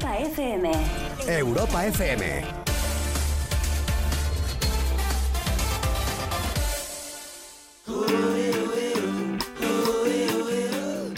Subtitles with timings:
[0.00, 0.72] Europa FM.
[1.26, 2.44] Europa FM.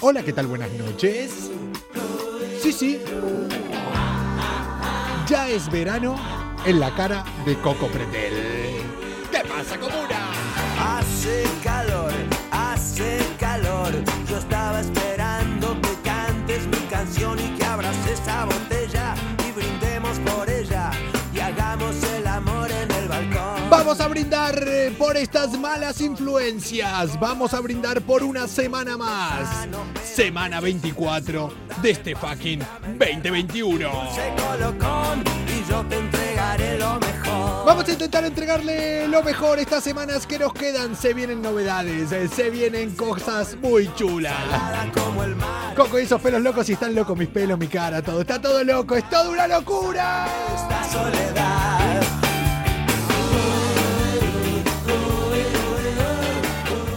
[0.00, 0.48] Hola, ¿qué tal?
[0.48, 1.50] Buenas noches.
[2.60, 3.00] Sí, sí.
[5.29, 6.17] Ya es verano
[6.67, 8.83] en la cara de Coco Pretel.
[9.30, 10.33] ¿Qué pasa, comuna?
[10.99, 12.12] Hace calor,
[12.51, 13.93] hace calor.
[14.29, 16.02] Yo estaba esperando que
[16.53, 19.14] cantes mi canción y que abras esa botella
[19.48, 20.90] y brindemos por ella
[21.35, 23.71] y hagamos el amor en el balcón.
[23.71, 27.18] Vamos a brindar eh, por estas malas influencias.
[27.18, 29.67] Vamos a brindar por una semana más.
[30.04, 32.61] Semana 24 de este fucking
[32.98, 35.42] 2021.
[35.62, 37.66] Y yo te entregaré lo mejor.
[37.66, 40.97] Vamos a intentar entregarle lo mejor estas semanas que nos quedan.
[40.97, 44.34] Se vienen novedades, eh, se vienen cosas muy chulas.
[45.77, 48.22] Coco y esos pelos locos y están locos mis pelos, mi cara, todo.
[48.22, 50.27] Está todo loco, es toda una locura.
[50.55, 52.03] esta soledad.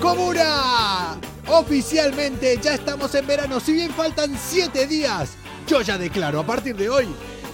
[0.01, 1.17] Comuna.
[1.47, 3.59] Oficialmente ya estamos en verano.
[3.59, 5.33] Si bien faltan 7 días,
[5.67, 7.07] yo ya declaro a partir de hoy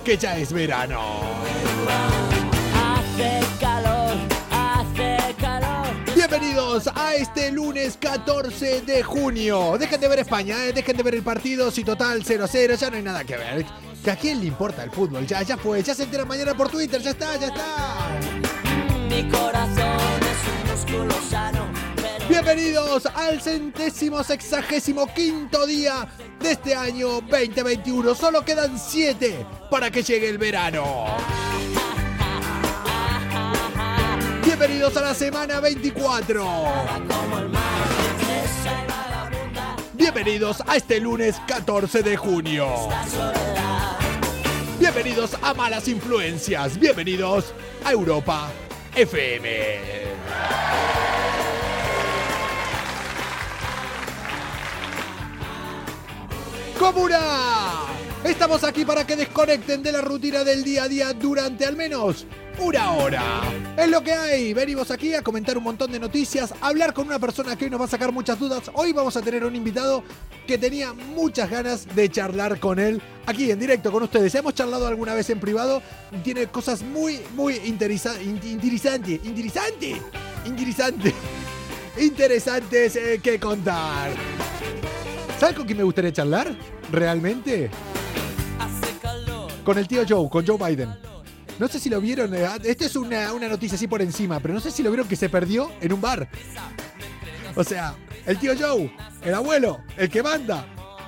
[0.04, 1.22] que ya es verano.
[2.76, 4.18] Hace calor,
[4.50, 5.88] hace calor.
[6.16, 9.78] Bienvenidos a este lunes 14 de junio.
[9.78, 11.70] Dejen de ver España, eh, dejen de ver el partido.
[11.72, 13.66] Si total 0-0, ya no hay nada que ver.
[14.04, 15.28] ¿Que ¿A quién le importa el fútbol?
[15.28, 18.20] Ya, ya fue, ya se entera mañana por Twitter, ya está, ya está.
[19.08, 21.81] Mi corazón es un músculo sano.
[22.32, 26.08] Bienvenidos al centésimo sexagésimo quinto día
[26.40, 28.16] de este año 2021.
[28.16, 31.08] Solo quedan 7 para que llegue el verano.
[34.46, 36.48] Bienvenidos a la semana 24.
[39.92, 42.88] Bienvenidos a este lunes 14 de junio.
[44.80, 46.80] Bienvenidos a Malas Influencias.
[46.80, 48.50] Bienvenidos a Europa
[48.96, 50.91] FM.
[56.82, 57.20] Comuna.
[58.24, 62.26] Estamos aquí para que desconecten de la rutina del día a día durante al menos
[62.58, 63.24] una hora.
[63.78, 64.52] Es lo que hay.
[64.56, 67.82] Venimos aquí a comentar un montón de noticias, hablar con una persona que hoy nos
[67.82, 68.64] va a sacar muchas dudas.
[68.74, 70.04] Hoy vamos a tener un invitado
[70.48, 74.34] que tenía muchas ganas de charlar con él aquí en directo con ustedes.
[74.34, 75.84] Hemos charlado alguna vez en privado.
[76.24, 80.00] Tiene cosas muy, muy interesa- in- interesantes, interesantes,
[80.48, 81.14] interesantes,
[82.00, 84.10] interesantes eh, que contar.
[85.42, 86.56] ¿Sabes con quién me gustaría charlar?
[86.92, 87.72] ¿Realmente?
[89.66, 90.94] Con el tío Joe, con Joe Biden.
[91.58, 94.54] No sé si lo vieron, eh, esto es una, una noticia así por encima, pero
[94.54, 96.30] no sé si lo vieron que se perdió en un bar.
[97.56, 97.96] O sea,
[98.28, 98.94] el tío Joe,
[99.24, 100.64] el abuelo, el que manda,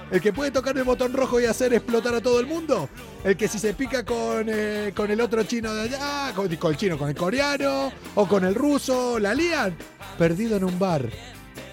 [0.09, 2.89] el que puede tocar el botón rojo y hacer explotar a todo el mundo,
[3.23, 6.71] el que si se pica con, eh, con el otro chino de allá, con, con
[6.71, 9.77] el chino, con el coreano o con el ruso, la lían,
[10.17, 11.07] perdido en un bar.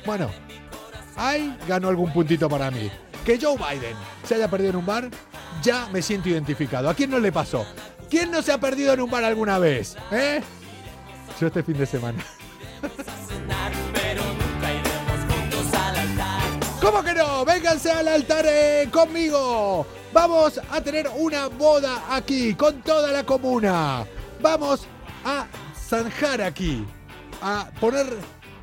[0.05, 0.29] Bueno,
[1.21, 2.91] ahí ganó algún puntito para mí.
[3.25, 5.11] Que Joe Biden se haya perdido en un bar,
[5.63, 6.89] ya me siento identificado.
[6.89, 7.67] ¿A quién no le pasó?
[8.09, 9.97] ¿Quién no se ha perdido en un bar alguna vez?
[10.11, 10.41] ¿Eh?
[11.41, 12.25] Yo este fin de semana.
[16.81, 17.45] ¿Cómo que no?
[17.45, 19.87] Vénganse al altar eh, conmigo.
[20.13, 24.07] Vamos a tener una boda aquí con toda la comuna.
[24.41, 24.87] Vamos
[25.25, 26.85] a zanjar aquí,
[27.43, 28.07] a poner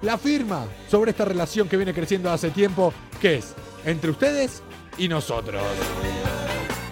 [0.01, 3.53] la firma sobre esta relación que viene creciendo hace tiempo, que es
[3.85, 4.61] entre ustedes
[4.97, 5.61] y nosotros.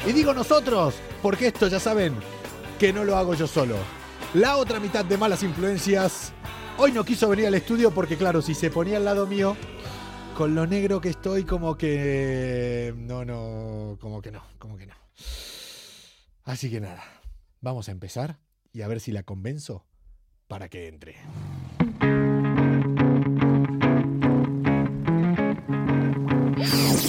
[0.08, 2.16] Y digo nosotros, porque esto ya saben
[2.80, 3.76] que no lo hago yo solo.
[4.34, 6.34] La otra mitad de malas influencias
[6.78, 9.56] hoy no quiso venir al estudio porque claro, si se ponía al lado mío,
[10.36, 12.94] con lo negro que estoy, como que...
[12.98, 14.94] No, no, como que no, como que no.
[16.44, 17.04] Así que nada,
[17.62, 18.40] vamos a empezar
[18.74, 19.86] y a ver si la convenzo
[20.48, 21.16] para que entre.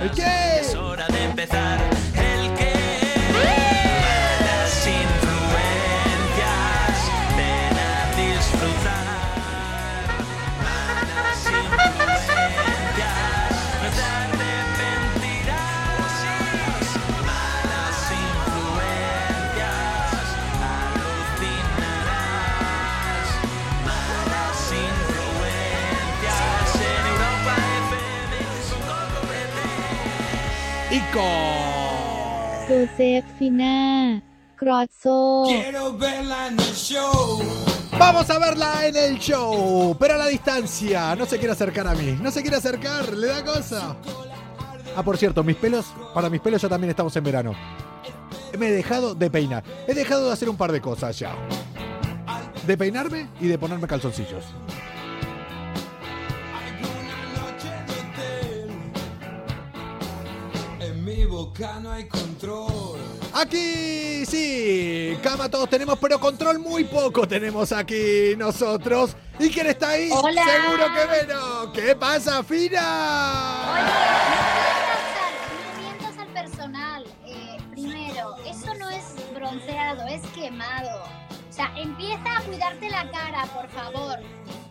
[0.00, 1.97] Es hora de empezar.
[30.90, 34.22] y con Josefina
[34.56, 35.44] Crozzo.
[35.46, 37.42] Quiero verla en el show.
[37.98, 41.14] Vamos a verla en el show, pero a la distancia.
[41.14, 42.18] No se quiere acercar a mí.
[42.20, 43.96] No se quiere acercar, le da cosa.
[44.96, 47.52] Ah, por cierto, mis pelos, para mis pelos ya también estamos en verano.
[48.58, 49.62] Me he dejado de peinar.
[49.86, 51.34] He dejado de hacer un par de cosas ya.
[52.66, 54.44] De peinarme y de ponerme calzoncillos.
[61.38, 62.98] Boca no hay control.
[63.32, 69.16] Aquí sí, cama todos tenemos, pero control muy poco tenemos aquí nosotros.
[69.38, 70.10] ¿Y quién está ahí?
[70.10, 70.42] Hola.
[70.44, 71.68] Seguro que menos.
[71.72, 72.82] ¿Qué pasa, Fina?
[73.72, 73.92] Oye,
[75.76, 77.04] no mientas al personal.
[77.24, 81.04] Eh, primero, eso no es bronceado, es quemado.
[81.48, 84.18] O sea, empieza a cuidarte la cara, por favor.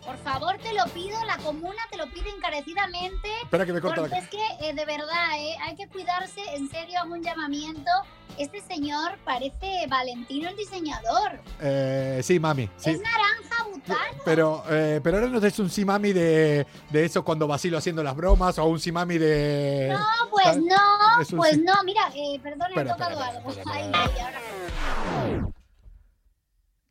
[0.08, 3.28] Por favor, te lo pido, la comuna te lo pide encarecidamente.
[3.42, 6.40] Espera que me corta la Porque es que, eh, de verdad, eh, hay que cuidarse,
[6.54, 7.90] en serio, hago un llamamiento.
[8.38, 11.38] Este señor parece Valentino el diseñador.
[11.60, 12.70] Eh, sí, mami.
[12.78, 12.92] Sí.
[12.92, 14.22] Es naranja butano.
[14.24, 18.16] Pero, eh, pero ahora no es un simami de, de eso cuando vacilo haciendo las
[18.16, 19.88] bromas o un simami de.
[19.92, 20.62] No, pues ¿sabes?
[20.64, 22.10] no, pues sí- no, mira,
[22.42, 23.50] perdona, he tocado algo.
[23.50, 24.04] espera, Ay, espera.
[24.04, 25.52] ay, ahora-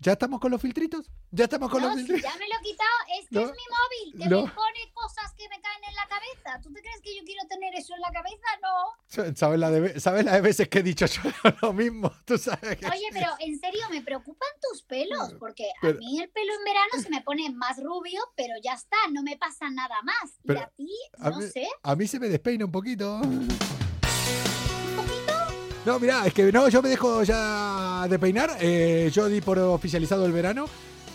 [0.07, 1.11] ¿Ya estamos con los filtritos?
[1.31, 2.31] ¿Ya estamos con No, los si filtritos?
[2.31, 3.41] ya me lo he quitado, es que No.
[3.41, 4.45] es mi móvil, que No.
[4.45, 6.61] me pone cosas que me caen en la cabeza.
[6.63, 8.47] ¿Tú te crees que yo quiero tener eso en la cabeza?
[8.61, 9.35] No.
[9.35, 11.19] ¿Sabes la, de, ¿Sabes la de veces que he dicho yo
[11.61, 12.09] lo mismo?
[12.23, 12.85] Tú sabes que.
[12.85, 16.63] Oye, pero en serio, me preocupan tus pelos, porque Pero- a mí el pelo en
[16.63, 20.31] verano se me pone más rubio, pero ya está, no me pasa nada más.
[20.41, 20.89] Y Pero a ti,
[21.19, 21.67] a no mí- sé.
[21.83, 23.19] A mí se me despeina un poquito.
[25.87, 28.57] No, mirá, es que no, yo me dejo ya de peinar.
[28.59, 30.65] eh, yo di por oficializado el verano.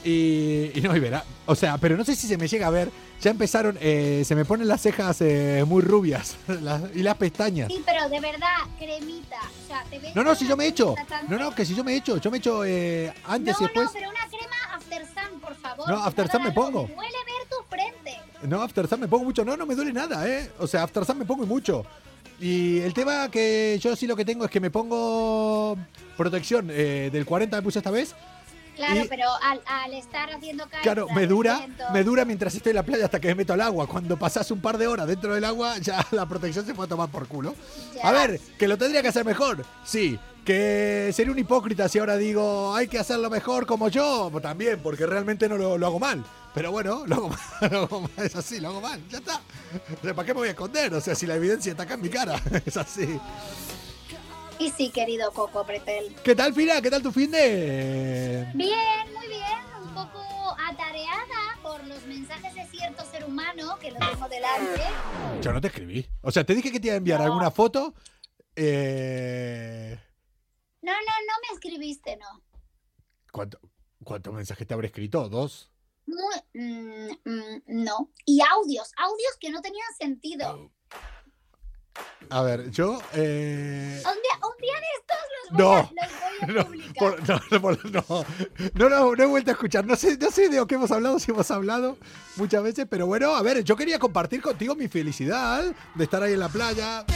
[0.03, 1.23] Y, y no, y verá.
[1.47, 2.91] O sea, pero no sé si se me llega a ver.
[3.21, 7.69] Ya empezaron, eh, se me ponen las cejas eh, muy rubias las- y las pestañas.
[7.71, 8.49] Sí, pero de verdad,
[8.79, 9.37] cremita.
[9.63, 10.95] O sea, te ves No, no, si yo me he hecho.
[10.95, 12.17] cremita tan- No, no, que si yo me he hecho.
[12.17, 13.85] Yo me he hecho eh, antes no, y después.
[13.87, 15.89] no, pero una crema After Sun, por favor.
[15.89, 16.63] No, After Sun me algo.
[16.65, 16.83] pongo.
[16.89, 18.19] Me duele ver tu frente.
[18.49, 19.45] No, After Sun me pongo mucho.
[19.45, 20.51] No, no me duele nada, ¿eh?
[20.59, 21.85] O sea, After Sun me pongo mucho.
[22.43, 25.77] Y el tema que yo sí lo que tengo es que me pongo
[26.17, 28.15] protección eh, del 40 me puse esta vez.
[28.75, 30.65] Claro, Y- pero al, al estar haciendo.
[30.83, 33.61] Claro, me dura, me dura mientras estoy en la playa hasta que me meto al
[33.61, 33.87] agua.
[33.87, 37.11] Cuando pasas un par de horas dentro del agua, ya la protección se puede tomar
[37.11, 37.55] por culo.
[37.95, 38.09] Ya.
[38.09, 39.65] A ver, que lo tendría que hacer mejor.
[39.85, 44.31] Sí, que sería un hipócrita si ahora digo hay que hacerlo mejor como yo.
[44.33, 46.25] Pues también, porque realmente no lo, lo hago mal.
[46.55, 47.39] Pero bueno, lo hago mal,
[47.71, 49.41] lo hago mal, es así, lo hago mal, ya está.
[49.99, 50.93] O sea, ¿Para qué me voy a esconder?
[50.95, 53.19] O sea, si la evidencia está acá en mi cara, es así.
[54.59, 56.15] Y sí, querido Coco Pretel.
[56.23, 56.81] ¿Qué tal, Fina?
[56.81, 58.47] ¿Qué tal tu fin de...?
[58.55, 59.43] Bien, muy bien.
[59.83, 64.83] Un poco atareada por los mensajes de cierto ser humano que lo tengo delante.
[65.41, 66.07] Yo no te escribí.
[66.21, 67.25] O sea, te dije que te iba a enviar No.
[67.27, 67.95] alguna foto.
[68.55, 69.99] Eh...
[70.83, 72.43] No, no, no me escribiste, no.
[73.33, 73.59] ¿Cuánto,
[74.05, 75.29] ¿Cuántos mensajes te habré escrito?
[75.29, 75.72] ¿Dos?
[76.07, 78.11] Muy- mm, mm, no.
[78.27, 80.71] Y audios, audios que no tenían sentido.
[82.31, 82.99] A ver, yo...
[83.13, 85.73] eh, Un día, un día de estos los voy, No.
[85.77, 85.91] a, los
[86.21, 87.29] voy a No, publicar.
[87.29, 88.05] no, no, por- no,
[88.75, 89.85] no, no, no he vuelto a escuchar.
[89.85, 91.99] No sé, no sé de lo que hemos hablado, si hemos hablado
[92.37, 96.33] muchas veces, pero bueno, a ver, yo quería compartir contigo mi felicidad de estar ahí
[96.33, 97.05] en la playa.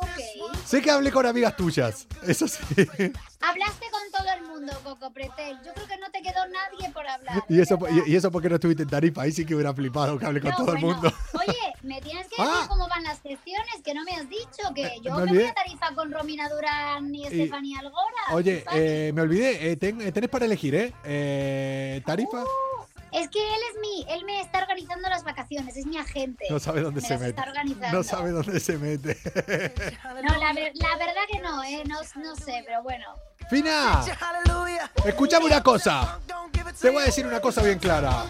[0.00, 0.08] Ok.
[0.64, 2.62] Sé que hablé con amigas tuyas, eso sí.
[3.40, 4.07] Hablaste con
[4.58, 5.56] mundo, Coco Pretel.
[5.64, 7.44] Yo creo que no te quedó nadie por hablar.
[7.48, 10.18] Y eso, y, y eso porque no estuviste en Tarifa, ahí sí que hubiera flipado
[10.18, 11.12] que hablé con No, todo el mundo.
[11.34, 12.66] Oye, me tienes que decir Ah.
[12.68, 15.54] cómo van las gestiones, que no me has dicho, que yo me me voy a
[15.54, 18.04] tarifa con Romina Durán y Y- Estefanía Algora.
[18.32, 20.92] Oye, eh, me olvidé, eh, ten- eh, tenés para elegir, ¿eh?
[21.04, 22.44] eh Tarifa,
[23.12, 26.44] Es que él es mi, él me está organizando las vacaciones, es mi agente.
[26.50, 27.30] no sabe dónde Me se mete.
[27.30, 27.96] está organizando.
[27.98, 29.16] No sabe dónde se mete.
[30.22, 33.06] No, la, la verdad que no, eh, no, no sé, pero bueno.
[33.48, 34.04] Fina,
[35.04, 36.18] escúchame una cosa.
[36.80, 38.24] Te voy a decir una cosa bien clara.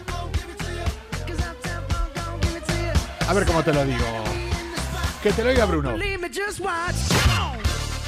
[3.27, 4.05] A ver cómo te lo digo.
[5.21, 5.91] Que te lo diga Bruno.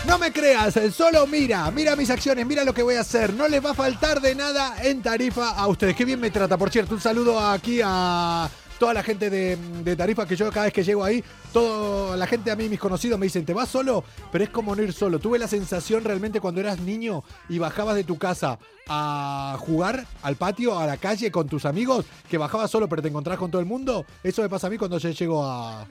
[0.08, 3.34] No me creas, solo mira, mira mis acciones, mira lo que voy a hacer.
[3.34, 5.96] No les va a faltar de nada en Tarifa a ustedes.
[5.96, 6.96] Qué bien me trata, por cierto.
[6.96, 10.84] Un saludo aquí a toda la gente de, de Tarifa que yo cada vez que
[10.84, 14.04] llego ahí, toda la gente a mí, mis conocidos, me dicen, ¿te vas solo?
[14.32, 15.20] Pero es como no ir solo.
[15.20, 18.58] Tuve la sensación realmente cuando eras niño y bajabas de tu casa
[18.90, 23.10] a jugar al patio, a la calle con tus amigos, que bajabas solo pero te
[23.10, 24.04] encontrás con todo el mundo.
[24.24, 25.86] Eso me pasa a mí cuando yo llego a...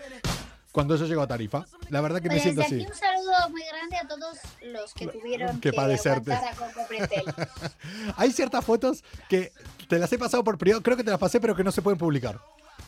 [0.72, 1.64] Cuando yo llego a Tarifa.
[1.88, 2.86] La verdad que me Pues siento así.
[2.86, 6.32] un saludo muy grande a todos los que tuvieron que que, padecerte.
[6.32, 6.86] a Coco.
[8.16, 9.52] Hay ciertas fotos que
[9.88, 11.82] te las he pasado por privado, creo que te las pasé, pero que no se
[11.82, 12.40] pueden publicar.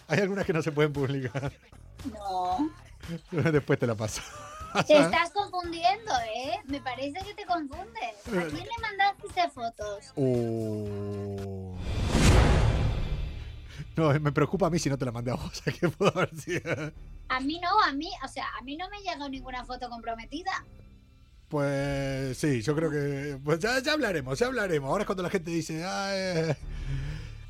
[0.07, 1.53] Hay algunas que no se pueden publicar.
[2.12, 2.71] No.
[3.51, 4.23] Después te la paso.
[4.87, 6.59] Te estás confundiendo, ¿eh?
[6.65, 8.15] Me parece que te confundes.
[8.27, 10.12] ¿A quién le mandaste fotos?
[10.17, 11.77] Uh.
[13.97, 15.62] No, me preocupa a mí si no te la mandé a vos.
[15.67, 16.91] ¿a qué pudo haber sido?
[17.35, 20.65] A mí no, a mí, o sea, a mí no me llegó ninguna foto comprometida.
[21.49, 23.39] Pues sí, yo creo que.
[23.45, 24.89] Pues ya, ya hablaremos, ya hablaremos.
[24.89, 25.83] Ahora es cuando la gente dice.
[25.85, 26.57] "Ah, eh,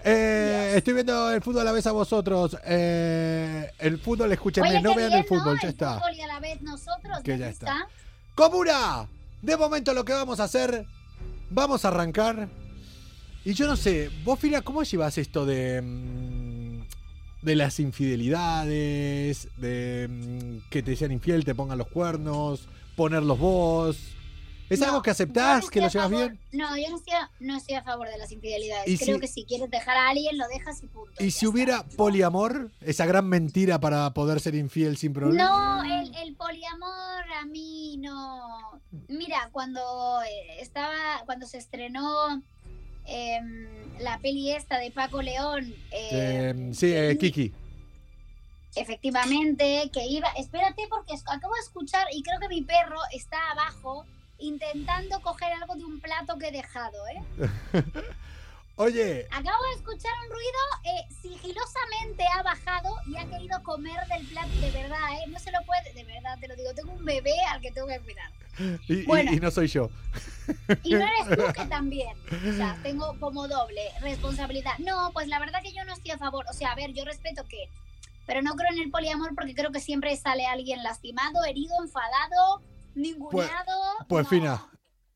[0.04, 2.56] eh, estoy viendo el fútbol a la vez a vosotros.
[2.64, 5.60] Eh, el fútbol, escúchenme, Oye, no vean bien, el fútbol, ¿no?
[5.62, 5.94] ya El está.
[6.00, 7.86] fútbol y a la vez nosotros, Que ya está.
[8.34, 9.08] ¡Comuna!
[9.40, 10.84] De momento lo que vamos a hacer,
[11.50, 12.48] vamos a arrancar.
[13.44, 15.80] Y yo no sé, vos, Fina, ¿cómo llevas esto de.
[15.82, 16.71] mm,
[17.42, 23.98] de las infidelidades, de mm, que te sean infiel, te pongan los cuernos, ponerlos vos?
[24.70, 26.38] ¿Es No, algo que aceptás, no que lo llevas bien?
[26.52, 28.88] No, yo no estoy, a, no estoy a favor de las infidelidades.
[28.88, 31.12] ¿Y Creo si- que si quieres dejar a alguien, lo dejas y punto.
[31.22, 32.70] ¿Y si hubiera poliamor?
[32.80, 35.82] Esa gran mentira para poder ser infiel sin problema.
[35.84, 38.80] No, el, el poliamor a mí no.
[39.08, 40.94] Mira, cuando eh, estaba,
[41.26, 42.42] cuando se estrenó
[43.06, 43.66] em,
[44.00, 47.52] la peli esta de Paco León, eh, Eh, sí, eh, Kiki.
[48.74, 50.28] efectivamente, que iba.
[50.38, 54.04] Espérate, porque acabo de escuchar y creo que mi perro está abajo
[54.38, 57.22] intentando coger algo de un plato que he dejado, ¿eh?
[58.76, 64.26] Oye, Acabo de escuchar un ruido, eh, sigilosamente ha bajado y ha querido comer del
[64.28, 65.28] plato, de verdad, ¿eh?
[65.28, 67.86] No se lo puede, de verdad, te lo digo, tengo un bebé al que tengo
[67.86, 68.32] que cuidar.
[68.88, 69.32] y, y- Bueno.
[69.32, 69.90] y no soy yo.
[70.82, 72.16] Y no eres tú que también.
[72.50, 74.72] O sea, tengo como doble responsabilidad.
[74.78, 76.46] No, pues la verdad que yo no estoy a favor.
[76.50, 77.68] O sea, a ver, yo respeto que...
[78.26, 82.62] Pero no creo en el poliamor porque creo que siempre sale alguien lastimado, herido, enfadado,
[82.94, 83.82] ninguneado.
[84.08, 84.30] Pues no.
[84.30, 84.70] Fina,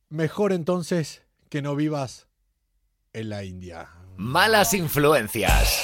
[0.09, 2.27] mejor entonces que no vivas
[3.17, 3.89] en la India.
[4.19, 5.83] Malas influencias.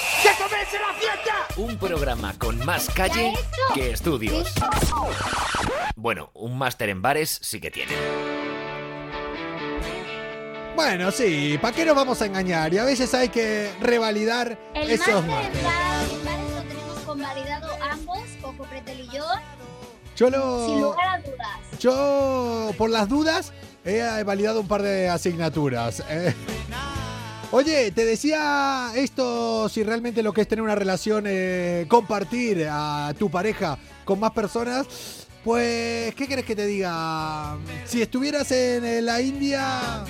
[1.57, 3.33] Un programa con más calle
[3.73, 4.53] que estudios.
[5.95, 7.93] Bueno, un máster en bares sí que tiene.
[10.75, 12.71] Bueno, sí, ¿para qué nos vamos a engañar?
[12.73, 18.19] Y a veces hay que revalidar El esos máster en bares lo tenemos convalidado ambos,
[18.41, 19.25] Coco Pretel y yo,
[20.15, 20.67] Yo sin lo.
[20.91, 21.79] lugar a dudas.
[21.79, 23.53] Yo, por las dudas,
[23.85, 26.03] he validado un par de asignaturas.
[26.09, 26.33] eh.
[27.55, 33.13] Oye, te decía esto, si realmente lo que es tener una relación, eh, compartir a
[33.19, 34.87] tu pareja con más personas,
[35.43, 37.55] pues, ¿qué querés que te diga?
[37.85, 40.03] Si estuvieras en eh, la India,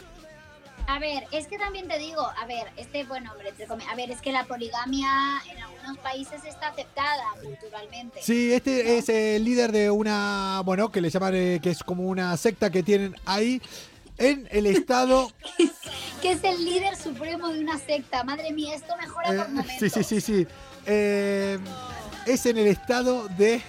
[0.91, 3.95] A ver, es que también te digo, a ver, este buen hombre, entre comillas, a
[3.95, 8.19] ver, es que la poligamia en algunos países está aceptada culturalmente.
[8.21, 12.03] Sí, este es el líder de una, bueno, que le llaman, eh, que es como
[12.03, 13.61] una secta que tienen ahí
[14.17, 15.31] en el estado.
[16.21, 18.23] Que es el líder supremo de una secta.
[18.23, 19.75] Madre mía, esto mejora eh, por momentos.
[19.79, 20.47] sí, sí, sí, sí.
[20.85, 21.57] Eh,
[22.27, 23.59] es en el estado de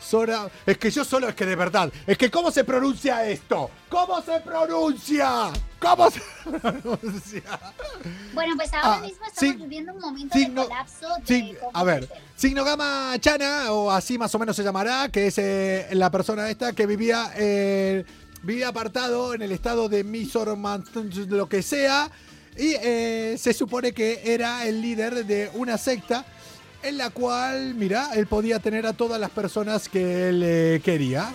[0.00, 0.48] Sora.
[0.66, 1.92] Es que yo solo, es que de verdad.
[2.06, 3.70] Es que, ¿cómo se pronuncia esto?
[3.88, 5.50] ¿Cómo se pronuncia?
[5.78, 6.20] ¿Cómo se
[6.60, 7.42] pronuncia?
[8.34, 11.84] Bueno, pues ahora Ah, mismo estamos sí, viviendo un momento signo- de colapso de a
[11.84, 12.18] ver, ser.
[12.36, 16.48] Signo Gama Chana, o así más o menos se llamará, que es eh, la persona
[16.50, 18.04] esta que vivía, eh,
[18.42, 20.84] vivía apartado en el estado de Misorman,
[21.28, 22.10] lo que sea,
[22.56, 26.24] y eh, se supone que era el líder de una secta
[26.82, 31.30] en la cual, mira, él podía tener a todas las personas que él eh, quería.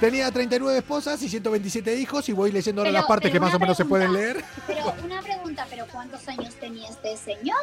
[0.00, 3.54] Tenía 39 esposas y 127 hijos, y voy leyendo ahora Pero- las partes que más
[3.54, 4.42] o menos se pueden leer.
[4.66, 7.58] Pero una pregunta, ¿pero cuántos años tenía este señor?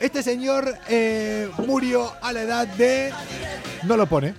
[0.00, 3.12] Este señor eh, murió a la edad de.
[3.84, 4.34] No lo pone.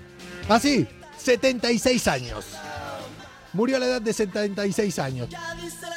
[0.50, 0.88] Así,
[1.18, 2.46] 76 años.
[3.54, 5.30] Murió a la edad de 76 años.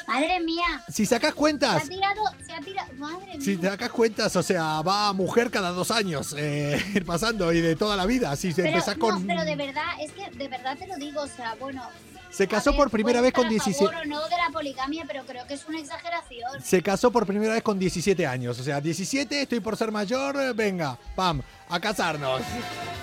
[0.06, 0.84] Madre mía.
[0.88, 2.92] Si sacas Se cuentas, ha tirado, se ha tirado.
[2.94, 3.70] Madre si mía.
[3.70, 7.96] sacas cuentas, o sea, va mujer cada dos años eh, ir pasando y de toda
[7.96, 8.34] la vida.
[8.36, 9.26] Si se Pero, empezás no, con.
[9.26, 11.82] pero de verdad, es que de verdad te lo digo, o sea, bueno.
[12.30, 13.86] Se a casó ver, por primera vez con estar a 17.
[13.86, 16.62] favor o no de la poligamia, pero creo que es una exageración.
[16.62, 18.58] Se casó por primera vez con 17 años.
[18.58, 22.42] O sea, 17, estoy por ser mayor, venga, pam, a casarnos.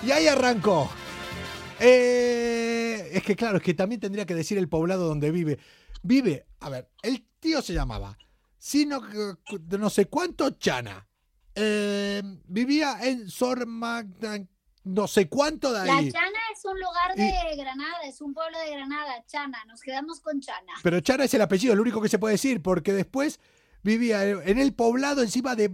[0.06, 0.88] Y ahí arrancó.
[1.80, 5.58] Eh, es que claro, es que también tendría que decir el poblado donde vive.
[6.02, 8.16] Vive, a ver, el tío se llamaba,
[8.58, 9.00] sino
[9.78, 11.06] no sé cuánto Chana.
[11.54, 14.38] Eh, vivía en Sor Magda,
[14.84, 16.10] no sé cuánto de La ahí.
[16.10, 19.64] Chana es un lugar de Granada, es un pueblo de Granada, Chana.
[19.66, 20.72] Nos quedamos con Chana.
[20.82, 23.38] Pero Chana es el apellido, el único que se puede decir, porque después
[23.82, 25.70] vivía en el poblado encima de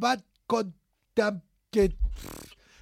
[0.46, 1.96] Contam- que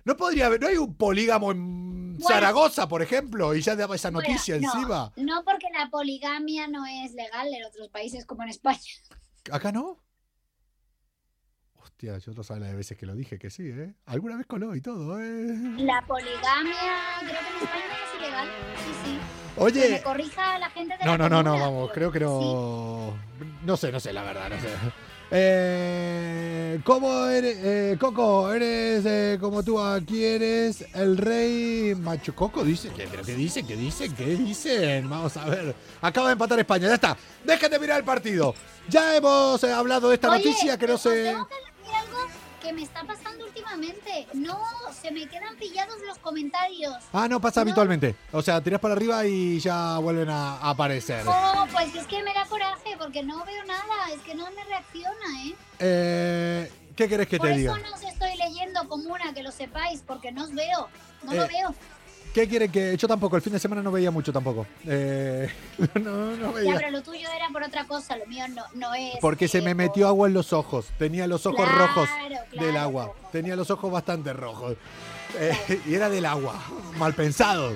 [0.08, 2.28] no podría haber, no hay un polígamo en Bueno.
[2.28, 5.12] Zaragoza, por ejemplo, y ya daba esa Bueno, noticia no, encima.
[5.16, 8.80] No porque la poligamia no es legal en otros países como en España.
[9.52, 10.02] ¿Acá no?
[11.74, 13.94] Hostia, yo no sabía las veces que lo dije que sí, ¿eh?
[14.06, 15.54] Alguna vez coló y todo, ¿eh?
[15.78, 16.74] La poligamia
[17.20, 18.48] creo que en España es ilegal.
[18.76, 19.18] Sí, sí.
[19.56, 19.82] Oye.
[19.82, 23.14] Que me corrija la gente de No, la no, no, no, vamos, creo que no.
[23.64, 24.68] No sé, no sé, la verdad, no sé.
[25.30, 28.52] Eh, ¿Cómo eres, eh, Coco?
[28.52, 32.34] ¿Eres eh, como tú aquí eres el rey macho?
[32.34, 33.66] Coco dice, ¿qué, ¿pero qué dicen?
[33.66, 34.14] ¿Qué dicen?
[34.14, 35.08] ¿Qué dicen?
[35.08, 35.74] Vamos a ver.
[36.00, 37.16] Acaba de empatar España, ya está.
[37.44, 38.54] Déjate mirar el partido.
[38.88, 40.98] Ya hemos eh, hablado de esta Oye, noticia que no.
[40.98, 41.48] Tengo
[42.60, 44.26] que me está pasando últimamente.
[44.34, 44.58] No,
[44.92, 46.94] se me quedan pillados los comentarios.
[47.12, 47.62] Ah, no pasa No.
[47.70, 48.14] habitualmente.
[48.32, 51.24] O sea, tiras para arriba y ya vuelven a, a aparecer.
[51.26, 54.10] Oh, pues es que me da coraje porque no veo nada.
[54.14, 55.54] Es que no me reacciona, ¿eh?
[55.80, 57.78] Eh, ¿Qué querés que Por te eso diga?
[57.88, 60.88] no os estoy leyendo como una, que lo sepáis, porque no os veo.
[61.22, 61.74] No lo Eh, veo.
[62.34, 62.96] ¿Qué quieren que.?
[62.96, 64.66] Yo tampoco, el fin de semana no veía mucho tampoco.
[64.86, 65.48] Eh,
[66.00, 66.74] no, no Ya, veía.
[66.76, 69.14] pero lo tuyo era por otra cosa, lo mío no, no es.
[69.20, 70.86] Porque se me metió agua en los ojos.
[70.98, 73.12] Tenía los ojos Claro, rojos claro, del agua.
[73.32, 74.76] Tenía los ojos bastante rojos.
[75.38, 76.54] Eh, y era del agua.
[76.96, 77.72] Mal pensado.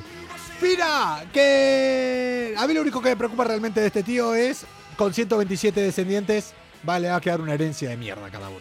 [0.61, 4.65] Mira, que a mí lo único que me preocupa realmente de este tío es,
[4.97, 6.53] con 127 descendientes,
[6.85, 8.61] vale, va a quedar una herencia de mierda cada uno.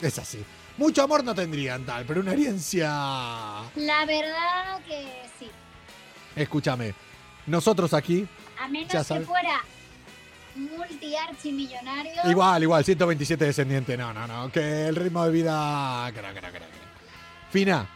[0.00, 0.44] Es así.
[0.76, 2.88] Mucho amor no tendrían tal, pero una herencia...
[3.76, 5.48] La verdad que sí.
[6.34, 6.94] Escúchame,
[7.46, 8.26] nosotros aquí,
[8.60, 9.60] A menos Ya que fuera
[10.56, 12.12] multiarchimillonario.
[12.28, 16.12] igual, igual, 127 descendientes, no, no, no, que el ritmo de vida...
[17.50, 17.88] Fina,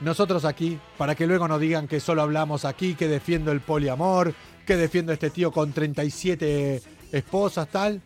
[0.00, 4.34] nosotros aquí, para que luego no digan que solo hablamos aquí, que defiendo el poliamor,
[4.66, 8.00] que defiendo a este tío con 37 esposas, tal.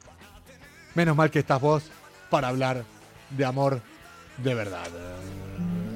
[0.97, 1.85] Menos mal que estás vos
[2.29, 2.85] para hablar
[3.31, 3.81] de amor
[4.43, 4.87] de verdad.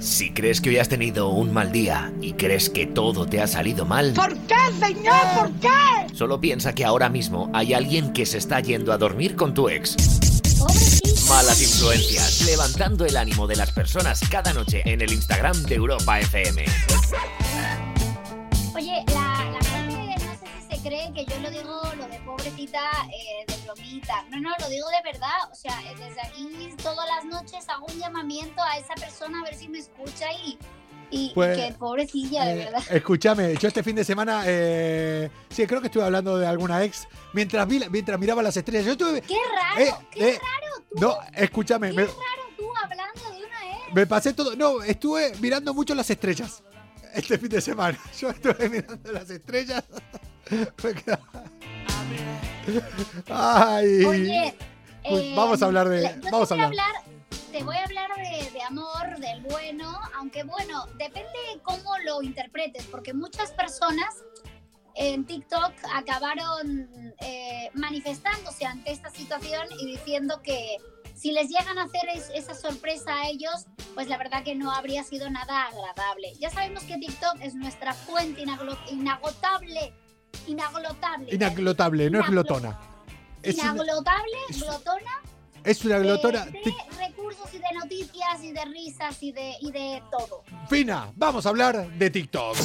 [0.00, 3.46] Si crees que hoy has tenido un mal día y crees que todo te ha
[3.46, 5.14] salido mal, ¿Por qué, señor?
[5.38, 6.14] ¿Por qué?
[6.14, 9.68] solo piensa que ahora mismo hay alguien que se está yendo a dormir con tu
[9.68, 9.96] ex.
[11.28, 16.20] Malas influencias, levantando el ánimo de las personas cada noche en el Instagram de Europa
[16.20, 16.64] FM.
[18.74, 19.23] Oye, la,
[20.84, 22.80] no sé si se cree que yo lo digo lo de pobrecita
[23.12, 24.24] eh, de bromita.
[24.30, 25.50] No, no, lo digo de verdad.
[25.50, 29.44] O sea, eh, desde aquí todas las noches hago un llamamiento a esa persona a
[29.44, 30.58] ver si me escucha y,
[31.10, 32.82] y, y Pues, que pobrecilla, de Eh, verdad.
[32.90, 37.06] Escúchame, yo este fin de semana, eh, sí, creo que estuve hablando de alguna ex
[37.32, 38.84] mientras, vi, mientras miraba las estrellas.
[38.86, 39.20] Yo estuve.
[39.22, 41.00] Qué raro, eh, qué eh, raro tú.
[41.00, 43.94] No, escúchame, qué me, raro tú hablando de una ex.
[43.94, 44.54] me pasé todo.
[44.56, 46.62] No, estuve mirando mucho las estrellas
[47.14, 47.98] este fin de semana.
[48.18, 49.84] Yo estuve mirando las estrellas.
[53.30, 54.04] Ay.
[54.04, 54.56] Oye,
[55.10, 56.02] Uy, eh, vamos a hablar de.
[56.30, 56.92] Vamos a voy hablar.
[57.52, 62.84] Te voy a hablar de, de amor, del bueno, aunque bueno, depende cómo lo interpretes,
[62.86, 64.08] porque muchas personas
[64.96, 66.88] en TikTok acabaron
[67.20, 70.78] eh, manifestándose ante esta situación y diciendo que
[71.14, 74.72] si les llegan a hacer es- esa sorpresa a ellos, pues la verdad que no
[74.72, 76.32] habría sido nada agradable.
[76.40, 78.44] Ya sabemos que TikTok es nuestra fuente
[78.90, 79.92] inagotable,
[80.46, 81.34] inaglotable.
[81.34, 82.78] Inaglotable, no es glotona.
[83.42, 85.22] Es una, Inaglotable, glotona
[85.64, 86.44] es una glotona.
[86.44, 90.44] de, recursos y de noticias y de risas y de, y de todo.
[90.68, 92.56] Fina, vamos a hablar de TikTok.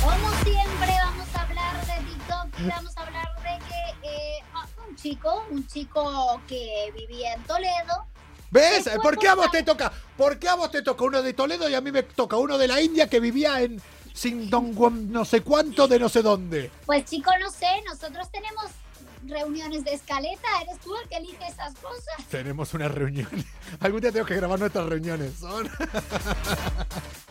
[0.00, 4.66] Como siempre vamos a hablar de TikTok y vamos a hablar de que eh, ah,
[4.88, 8.06] un chico, un chico que vivía en Toledo,
[8.50, 8.88] ¿Ves?
[9.02, 9.92] ¿Por qué a vos te toca?
[10.16, 12.56] ¿Por qué a vos te toca uno de Toledo y a mí me toca uno
[12.58, 13.80] de la India que vivía en
[14.14, 16.70] sin don Guam- no sé cuánto de no sé dónde?
[16.86, 18.64] pues chico, no sé, nosotros tenemos
[19.26, 22.26] reuniones de escaleta, eres tú el que elige esas cosas.
[22.30, 23.28] Tenemos una reunión.
[23.80, 25.34] Algún día tenemos que grabar nuestras reuniones.
[25.38, 25.68] Son...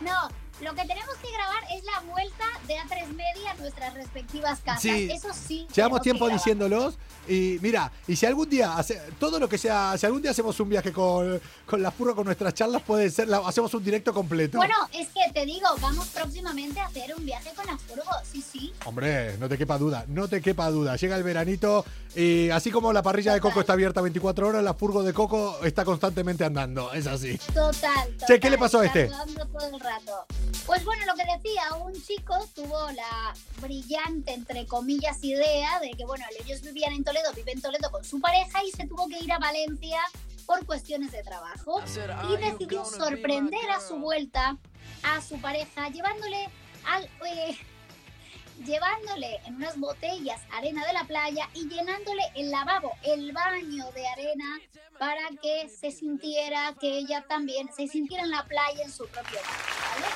[0.01, 0.29] No,
[0.61, 4.81] lo que tenemos que grabar es la vuelta de A3 Media a nuestras respectivas casas.
[4.81, 5.09] Sí.
[5.11, 5.67] Eso sí.
[5.75, 10.05] Llevamos tiempo diciéndolos y mira, y si algún día, hace, todo lo que sea, si
[10.05, 13.39] algún día hacemos un viaje con, con la furgo, con nuestras charlas, puede ser, la-
[13.47, 14.57] hacemos un directo completo.
[14.57, 18.09] Bueno, es que te digo, vamos próximamente a hacer un viaje con la furgo.
[18.31, 18.71] Sí, sí.
[18.85, 20.95] Hombre, no te quepa duda, no te quepa duda.
[20.95, 21.85] Llega el veranito
[22.15, 25.59] y así como la parrilla de coco está abierta 24 horas, la furgo de coco
[25.63, 26.91] está constantemente andando.
[26.93, 27.37] Es así.
[27.53, 28.27] Total, total.
[28.27, 29.07] Che, ¿qué le pasó a este?
[29.07, 30.25] todo el rato.
[30.65, 36.05] Pues bueno, lo que decía, un chico tuvo la brillante, entre comillas, idea de que,
[36.05, 39.19] bueno, ellos vivían en Toledo, vive en Toledo con su pareja y se tuvo que
[39.19, 39.99] ir a Valencia
[40.45, 41.81] por cuestiones de trabajo.
[42.31, 44.57] Y decidió sorprender a su vuelta
[45.03, 46.49] a su pareja llevándole
[46.85, 47.05] al...
[47.25, 47.57] eh,
[48.65, 54.07] llevándole en unas botellas arena de la playa y llenándole el lavabo, el baño de
[54.07, 54.59] arena
[54.97, 59.39] para que se sintiera que ella también se sintiera en la playa en su propio
[59.39, 60.07] baño,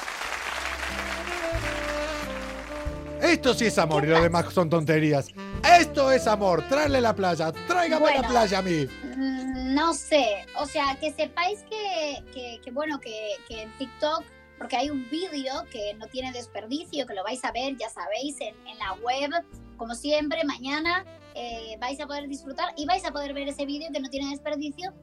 [3.22, 5.28] Esto sí es amor y lo demás son tonterías.
[5.64, 6.64] Esto es amor.
[6.68, 7.52] Tráele la playa.
[7.68, 8.30] Tráigame la Bueno.
[8.30, 8.88] playa a mí.
[9.16, 14.24] Mm, No sé, o sea, que sepáis que, que- que, bueno, que, que en TikTok,
[14.58, 18.36] porque hay un vídeo que no tiene desperdicio, que lo vais a ver, ya sabéis,
[18.42, 19.30] en, en la web,
[19.78, 23.88] como siempre, mañana eh, vais a poder disfrutar y vais a poder ver ese vídeo
[23.94, 24.94] que no tiene desperdicio.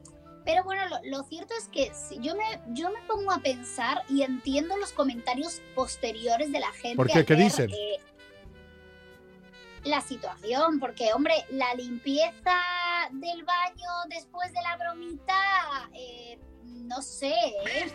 [0.45, 2.43] Pero bueno, lo, lo cierto es que si yo me,
[2.73, 6.95] yo me pongo a pensar y entiendo los comentarios posteriores de la gente.
[6.95, 7.25] ¿Por qué?
[7.25, 7.69] ¿Qué ver, dicen?
[7.71, 7.97] eh,
[9.83, 12.57] la situación, porque hombre, la limpieza
[13.11, 17.33] del baño después de la bromita, eh, no sé.
[17.65, 17.93] ¿eh?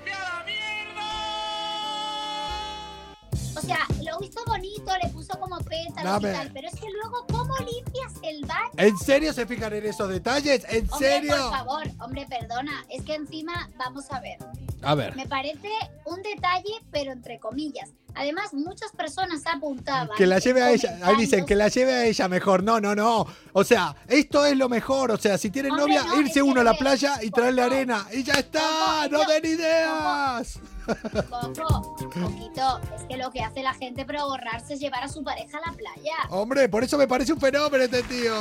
[3.57, 7.25] O sea, lo hizo bonito, le puso como pétalos y tal, pero es que luego,
[7.31, 8.71] ¿cómo limpias el baño?
[8.77, 10.65] ¿En serio se fijan en esos detalles?
[10.69, 11.37] ¿En Hombre, serio?
[11.37, 14.39] por favor, hombre, perdona, es que encima, vamos a ver,
[14.83, 15.15] A ver.
[15.17, 15.71] me parece
[16.05, 17.91] un detalle, pero entre comillas.
[18.17, 20.17] Además, muchas personas apuntaban.
[20.17, 21.01] Que la lleve a ella.
[21.03, 22.63] Ahí dicen que la lleve a ella mejor.
[22.63, 23.27] No, no, no.
[23.53, 25.11] O sea, esto es lo mejor.
[25.11, 28.07] O sea, si tienen Hombre, novia, no, irse uno a la playa y traerle arena.
[28.13, 29.09] Y ya está.
[29.11, 30.61] No den ideas.
[31.31, 35.23] Coco, poquito, es que lo que hace la gente para ahorrarse es llevar a su
[35.25, 36.15] pareja a la playa.
[36.31, 38.35] Hombre, por eso me parece un fenómeno este tío.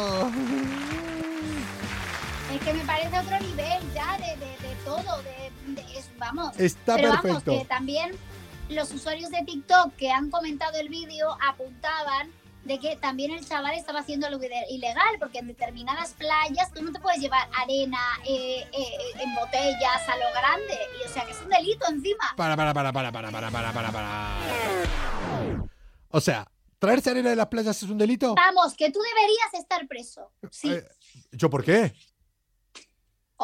[2.53, 5.51] Es que me parece otro nivel ya de, de- de todo, de,
[6.17, 6.60] vamos.
[6.60, 7.51] Está Pero vamos, perfecto.
[7.60, 8.12] que también
[8.69, 12.29] los usuarios de TikTok que han comentado el vídeo apuntaban
[12.65, 16.91] de que también el chaval estaba haciendo algo ilegal, porque en determinadas playas tú no
[16.91, 21.32] te puedes llevar arena eh, eh, en botellas a lo grande, y o sea que
[21.32, 22.34] es un delito encima.
[22.38, 24.39] Para, para, para, para, para, para, para, para, para.
[26.10, 26.47] O sea,
[26.80, 28.36] ¿traerse arena de las playas es un delito?
[28.36, 30.32] Vamos, que tú deberías estar preso.
[30.49, 30.71] Sí.
[30.71, 30.86] Eh,
[31.32, 31.93] ¿Yo por qué?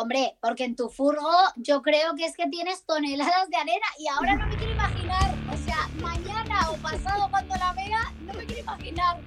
[0.02, 4.08] Hombre, porque en tu furgo yo creo que es que tienes toneladas de arena y
[4.08, 8.46] ahora no me quiero imaginar, o sea, mañana o pasado cuando la vea, no me
[8.46, 9.18] quiero imaginar.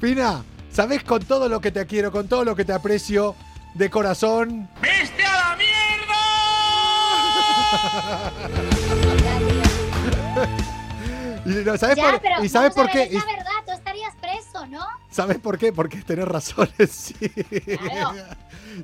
[0.00, 3.34] Pina, ¿sabes con todo lo que te quiero, con todo lo que te aprecio
[3.74, 4.68] de corazón?
[4.80, 5.58] ¡Viste a la
[11.44, 13.02] Y no, ¿Sabes ya, por, pero y sabes por qué?
[13.02, 14.86] Es la verdad, tú estarías preso, ¿no?
[15.10, 15.72] ¿Sabes por qué?
[15.72, 17.14] Porque tenés razones, sí.
[17.14, 18.14] Claro.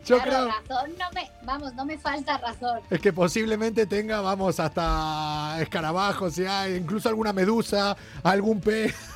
[0.04, 2.80] Yo Claro, creo razón no me, vamos, no me falta razón.
[2.90, 8.94] es que posiblemente tenga, vamos, hasta escarabajos, ya, incluso alguna medusa, algún pez.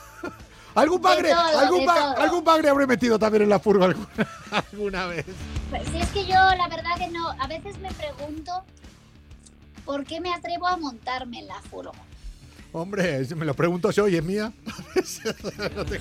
[0.72, 2.16] Algún bagre, todo, algún, ba- todo.
[2.22, 4.08] algún bagre habré metido también en la furgo alguna,
[4.72, 5.26] alguna vez.
[5.68, 8.52] Pues si es que yo la verdad que no, a veces me pregunto
[9.84, 11.90] por qué me atrevo a montarme en la furgo.
[12.72, 14.52] Hombre, me lo pregunto yo y es mía.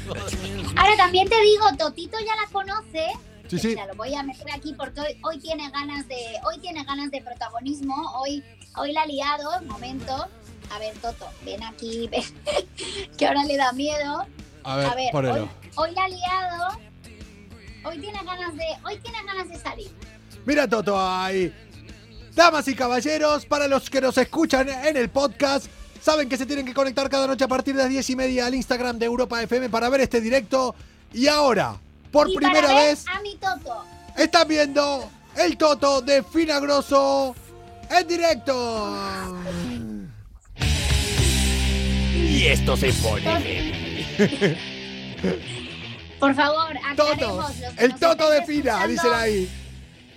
[0.05, 0.81] No.
[0.81, 3.07] Ahora también te digo, Totito ya la conoce.
[3.49, 3.75] Sí, sí.
[3.75, 7.21] Lo voy a meter aquí porque hoy, hoy tiene ganas de hoy tiene ganas de
[7.21, 7.95] protagonismo.
[8.19, 8.43] Hoy
[8.75, 10.27] hoy la ha liado, momento.
[10.71, 12.23] A ver, Toto, ven aquí, ven,
[13.17, 14.25] que ahora le da miedo.
[14.63, 15.49] A ver, hoy, ponelo.
[15.75, 16.79] hoy la ha liado.
[17.85, 19.89] Hoy tiene ganas de hoy tiene ganas de salir.
[20.45, 21.51] Mira Toto ahí.
[22.35, 25.65] Damas y caballeros, para los que nos escuchan en el podcast,
[25.99, 28.45] saben que se tienen que conectar cada noche a partir de las 10 y media
[28.45, 30.75] al Instagram de Europa FM para ver este directo.
[31.11, 31.77] Y ahora,
[32.11, 33.83] por y primera para ver vez, a mi Toto.
[34.17, 37.35] están viendo el Toto de Fina Grosso
[37.89, 38.95] en directo.
[42.15, 44.57] Y esto se pone.
[46.19, 46.75] Por favor,
[47.77, 48.87] el nos Toto de Fina, escuchando.
[48.87, 49.49] dicen ahí.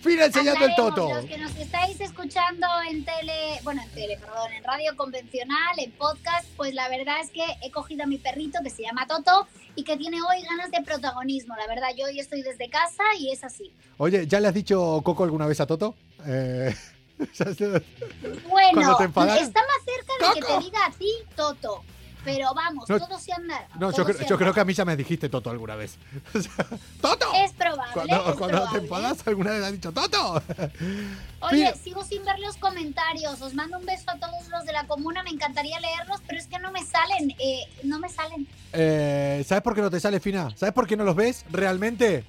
[0.02, 1.08] Fina enseñando el Toto.
[1.08, 5.92] Los que nos estáis escuchando en tele, bueno, en tele, perdón, en radio convencional, en
[5.92, 9.46] podcast, pues la verdad es que he cogido a mi perrito que se llama Toto
[9.76, 11.54] y que tiene hoy ganas de protagonismo.
[11.56, 13.72] La verdad, yo hoy estoy desde casa y es así.
[13.98, 15.94] Oye, ¿ya le has dicho Coco alguna vez a Toto?
[16.26, 16.74] Eh,
[18.48, 21.84] Bueno, está más cerca de que te diga a ti Toto.
[22.24, 23.64] Pero vamos, No, todos se han dado.
[23.78, 25.96] No, yo, creo- yo que a mí ya me dijiste Toto alguna vez.
[27.00, 27.26] ¡Toto!
[27.34, 27.92] Es probable.
[27.94, 30.42] Cuando, es cuando te enfadas, alguna vez has dicho ¡Toto!
[31.40, 31.74] Oye, Mira.
[31.74, 33.40] sigo sin ver los comentarios.
[33.42, 35.22] Os mando un beso a todos los de la comuna.
[35.22, 37.30] Me encantaría leerlos, pero es que no me salen.
[37.38, 38.46] eh, no me salen.
[38.72, 40.50] Eh, ¿Sabes por qué no te sale, Fina?
[40.56, 42.24] ¿Sabes por qué no los ves realmente?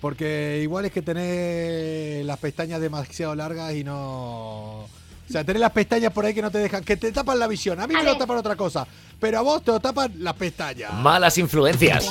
[0.00, 4.86] Porque igual es que tenés las pestañas demasiado largas y no...
[5.28, 7.46] O sea, tenés las pestañas por ahí que no te dejan, que te tapan la
[7.46, 7.80] visión.
[7.80, 8.86] A mí A me lo tapan otra cosa,
[9.18, 10.92] pero a vos te lo tapan las pestañas.
[10.94, 12.04] Malas influencias.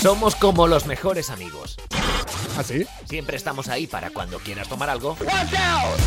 [0.00, 1.76] Somos como los mejores amigos.
[2.56, 2.86] ¿Ah, sí?
[3.08, 5.16] Siempre estamos ahí para cuando quieras tomar algo.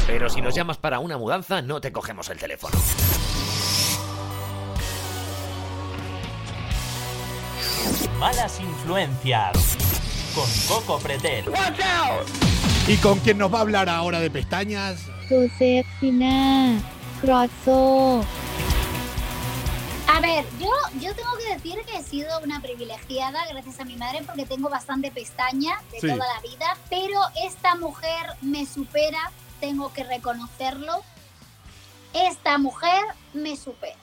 [0.08, 2.78] Pero si nos llamas para una mudanza, no te cogemos el teléfono.
[8.18, 9.52] Malas influencias.
[10.34, 11.46] Con Coco Pretel.
[12.88, 15.02] ¿Y con quién nos va a hablar ahora de pestañas?
[15.31, 16.39] ซูเซฟฟิน่า
[17.23, 17.67] กรอดโซ
[20.17, 20.71] A ver, yo,
[21.03, 24.69] yo tengo que decir que he sido una privilegiada gracias a mi madre porque tengo
[24.71, 26.07] bastante pestaña de Sí.
[26.09, 31.03] toda la vida, pero esta mujer me supera, tengo que reconocerlo.
[32.15, 33.03] Esta mujer
[33.35, 33.99] me supera.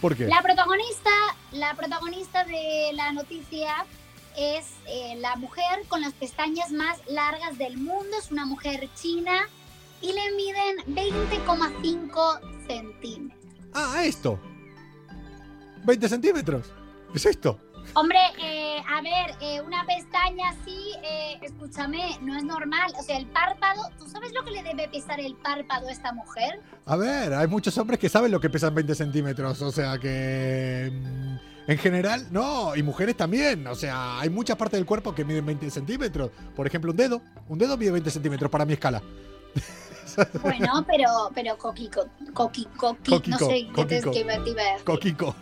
[0.00, 0.26] ¿Por qué?
[0.26, 1.10] La protagonista,
[1.52, 3.70] la protagonista de la noticia
[4.36, 8.16] es eh, la mujer con las pestañas más largas del mundo.
[8.18, 9.48] Es una mujer china
[10.01, 13.39] y le miden 20,5 centímetros.
[13.73, 14.39] Ah, esto.
[15.85, 16.71] 20 centímetros.
[17.13, 17.59] ¿Es esto?
[17.93, 22.91] Hombre, eh, a ver, eh, una pestaña así, eh, escúchame, no es normal.
[22.99, 26.11] O sea, el párpado, ¿tú sabes lo que le debe pesar el párpado a esta
[26.11, 26.59] mujer?
[26.85, 30.91] A ver, hay muchos hombres que saben lo que pesan 20 centímetros, o sea que...
[30.93, 35.23] mm, En general, no, y mujeres también, o sea, hay muchas partes del cuerpo que
[35.25, 36.29] miden 20 centímetros.
[36.55, 39.01] Por ejemplo, un dedo, un dedo mide 20 centímetros para mi escala.
[40.41, 44.11] Bueno, pero, pero Coqui, co- Coqui, Coqui, no Coquico, sé qué te, coquico.
[44.11, 44.85] qué iba- te iba a decir.
[44.85, 45.35] Coquico.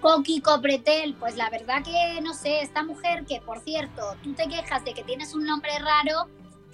[0.00, 4.46] Coqui Copretel, pues la verdad que no sé, esta mujer que por cierto, tú te
[4.48, 6.28] quejas de que tienes un nombre raro,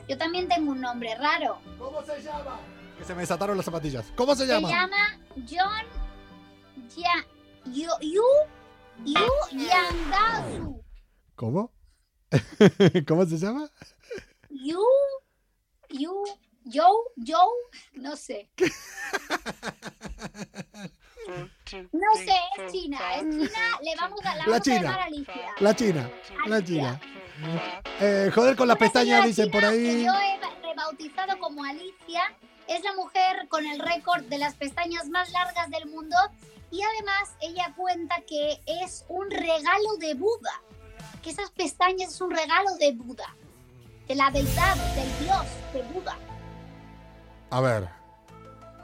[0.09, 1.59] yo también tengo un nombre raro.
[1.79, 2.59] ¿Cómo se llama?
[2.99, 4.12] Que se me desataron las zapatillas.
[4.14, 4.68] ¿Cómo se Se llama?
[4.68, 5.18] llama
[5.49, 5.87] John
[6.94, 7.14] Ya
[7.73, 8.23] Yu Yu
[9.07, 10.85] Yu Yangasu.
[11.35, 11.73] ¿Cómo?
[13.09, 13.68] ¿Cómo se llama?
[14.51, 14.79] Yu
[15.90, 16.25] Yu
[16.64, 17.38] Yo Yo
[17.94, 18.48] no sé.
[21.92, 24.81] No sé, es China, es China, le vamos a la, La vamos a China.
[24.83, 25.35] llamar Alicia.
[25.61, 26.11] La China.
[26.46, 26.62] La.
[26.64, 27.00] China.
[28.00, 30.05] Eh, joder con las pestañas, dicen por ahí.
[30.05, 32.22] Yo he rebautizado como Alicia.
[32.68, 36.16] Es la mujer con el récord de las pestañas más largas del mundo.
[36.70, 40.61] Y además ella cuenta que es un regalo de Buda.
[41.22, 43.35] Que esas pestañas es un regalo de Buda.
[44.09, 46.18] De la deidad, del dios de Buda.
[47.55, 47.88] A ver.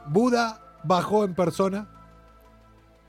[0.06, 1.88] Buda bajó en persona.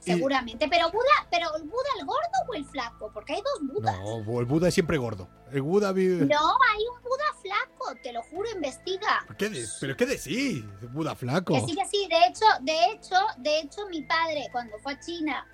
[0.04, 0.68] Y- Seguramente.
[0.68, 2.20] Pero Buda, pero el Buda el gordo
[2.50, 3.96] o el flaco, porque hay dos Budas.
[4.00, 5.28] No, el Buda es siempre gordo.
[5.52, 6.26] El Buda vive.
[6.26, 6.40] No,
[6.72, 9.24] hay un Buda flaco, te lo juro, investiga.
[9.38, 10.64] ¿Qué de- ¿Pero qué decís?
[10.92, 11.54] Buda flaco.
[11.54, 12.08] Que sí, que sí.
[12.10, 15.46] De hecho, de hecho, de hecho, mi padre, cuando fue a China,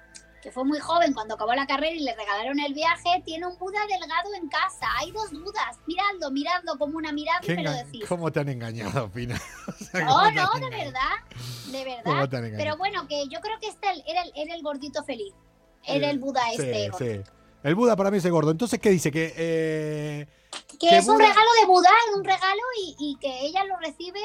[0.47, 3.57] que fue muy joven, cuando acabó la carrera y le regalaron el viaje, tiene un
[3.57, 4.87] Buda delgado en casa.
[4.97, 5.77] Hay dos Budas.
[5.85, 8.05] Miradlo, miradlo como una mirada, ¿Qué pero enga- decís.
[8.07, 9.37] ¿Cómo te han engañado, Pina?
[9.67, 10.69] O sea, No, ¿cómo te no, de engañado?
[10.85, 11.01] verdad.
[11.65, 12.29] De ¿Cómo verdad.
[12.29, 12.63] te han engañado?
[12.63, 15.33] Pero bueno, que yo creo que este era el, era el gordito feliz.
[15.83, 16.73] Era Sí, el Buda este.
[16.73, 16.97] Sí, gordo.
[17.05, 17.31] sí.
[17.63, 18.51] El Buda para mí es el gordo.
[18.51, 19.11] Entonces, ¿qué dice?
[19.11, 19.33] Que.
[19.35, 20.27] eh,
[20.79, 23.75] Que que es un regalo de Buda, es un regalo y, y que ella lo
[23.79, 24.21] recibe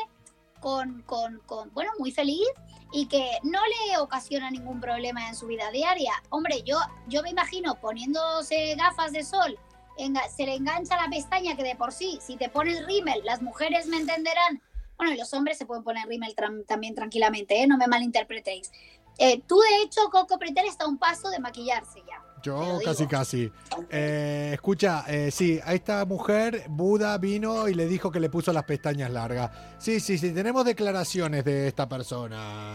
[0.61, 2.47] con, con, con, bueno, muy feliz
[2.93, 6.13] y que no le ocasiona ningún problema en su vida diaria.
[6.29, 6.79] Hombre, yo,
[7.09, 9.59] yo me imagino poniéndose gafas de sol,
[9.97, 13.87] se le engancha la pestaña que de por sí, si te pones rímel, las mujeres
[13.87, 14.63] me entenderán.
[14.97, 16.35] Bueno, y los hombres se pueden poner rímel
[16.67, 17.67] también tranquilamente, ¿eh?
[17.67, 18.71] no me malinterpretéis.
[19.19, 22.23] Eh, tú, de hecho, Coco Pretel está a un paso de maquillarse ya.
[22.43, 23.11] Yo casi, digo.
[23.11, 23.53] casi.
[23.89, 28.53] Eh, escucha, eh, sí, a esta mujer, Buda vino y le dijo que le puso
[28.53, 29.51] las pestañas largas.
[29.79, 32.75] Sí, sí, sí, tenemos declaraciones de esta persona.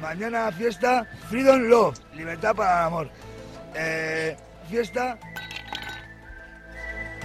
[0.00, 3.10] Mañana fiesta Freedom Love, libertad para el amor.
[3.74, 4.36] Eh,
[4.68, 5.18] fiesta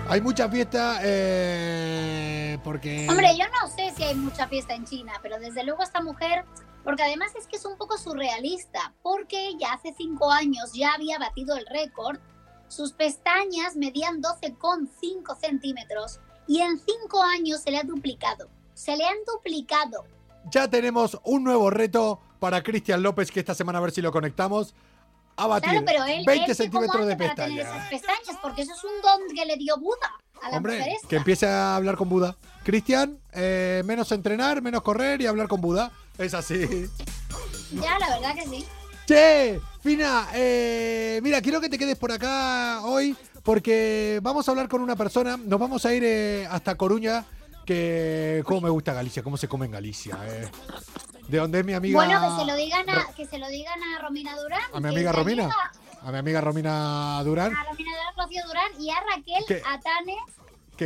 [0.07, 3.07] Hay mucha fiesta eh, porque...
[3.09, 6.45] Hombre, yo no sé si hay mucha fiesta en China, pero desde luego esta mujer,
[6.83, 11.19] porque además es que es un poco surrealista, porque ella hace cinco años ya había
[11.19, 12.19] batido el récord,
[12.67, 18.49] sus pestañas medían 12,5 centímetros y en cinco años se le ha duplicado.
[18.73, 20.05] Se le han duplicado.
[20.49, 24.11] Ya tenemos un nuevo reto para Cristian López, que esta semana a ver si lo
[24.11, 24.73] conectamos.
[25.35, 27.67] A batir Claro, pero él, 20 él, ¿cómo centímetros de pestañas.
[27.67, 30.93] esas pestañas, porque eso es un don que le dio Buda a la mujer Hombre,
[30.93, 31.07] esta.
[31.07, 32.35] que empiece a hablar con Buda.
[32.63, 35.91] Cristian, eh, menos entrenar, menos correr y hablar con Buda.
[36.17, 36.89] Es así.
[37.71, 38.65] Ya, la verdad que sí.
[39.07, 44.67] Che, Fina, eh, mira, quiero que te quedes por acá hoy porque vamos a hablar
[44.69, 45.35] con una persona.
[45.37, 47.25] Nos vamos a ir eh, hasta Coruña,
[47.65, 50.17] que cómo me gusta Galicia, cómo se come en Galicia.
[50.25, 50.49] eh.
[51.27, 51.95] De donde es mi amiga.
[51.97, 54.61] Bueno, que se lo digan a, que se lo digan a Romina Durán.
[54.73, 55.49] A mi amiga Romina.
[56.01, 60.17] A mi amiga Romina Durán, A Romina Durán, Rocío Durán y a Raquel Que- Atane,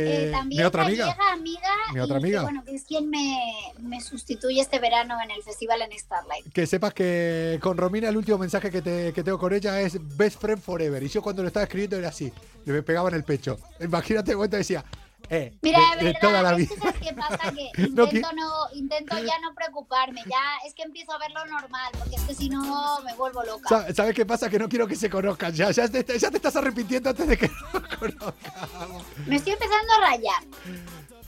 [0.04, 1.06] que eh, también mi otra amiga.
[1.06, 1.68] gallega, amiga.
[1.94, 2.42] Mi otra y que, amiga.
[2.42, 3.38] bueno, que es quien me,
[3.80, 6.52] me sustituye este verano en el festival en Starlight.
[6.52, 9.98] Que sepas que con Romina el último mensaje que, te- que tengo con ella es
[10.16, 11.02] Best Friend Forever.
[11.02, 12.32] Y yo cuando lo estaba escribiendo era así,
[12.64, 13.58] le me pegaba en el pecho.
[13.80, 14.84] Imagínate, cuando decía,
[15.30, 16.68] eh, Mira, de, de, de toda la verdad, vida.
[16.74, 17.52] es que ¿sabes qué pasa?
[17.52, 22.16] Que intento, no, intento ya no preocuparme, ya es que empiezo a verlo normal, porque
[22.16, 23.68] es que si no me vuelvo loca.
[23.68, 24.48] Sa- ¿Sabes qué pasa?
[24.48, 25.52] Que no quiero que se conozcan.
[25.52, 29.02] Ya, ya, te, ya te estás arrepintiendo antes de que nos conozcamos.
[29.26, 30.42] Me estoy empezando a rayar.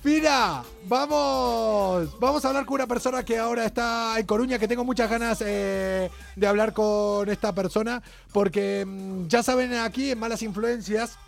[0.03, 4.83] Mira, vamos, vamos a hablar con una persona que ahora está en Coruña, que tengo
[4.83, 10.41] muchas ganas eh, de hablar con esta persona, porque mm, ya saben aquí en Malas
[10.43, 11.19] Influencias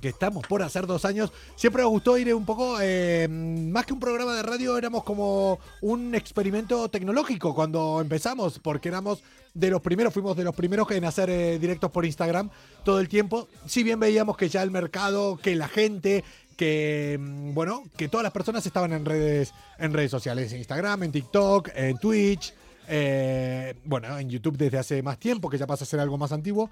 [0.00, 3.92] que estamos por hacer dos años, siempre nos gustó ir un poco, eh, más que
[3.92, 9.22] un programa de radio, éramos como un experimento tecnológico cuando empezamos, porque éramos
[9.54, 12.50] de los primeros, fuimos de los primeros en hacer eh, directos por Instagram
[12.84, 16.22] todo el tiempo, si bien veíamos que ya el mercado, que la gente,
[16.56, 21.02] que mm, bueno, que todas las personas estaban en redes, en redes sociales, en Instagram,
[21.04, 22.54] en TikTok, en Twitch,
[22.88, 26.32] eh, bueno, en YouTube desde hace más tiempo, que ya pasa a ser algo más
[26.32, 26.70] antiguo.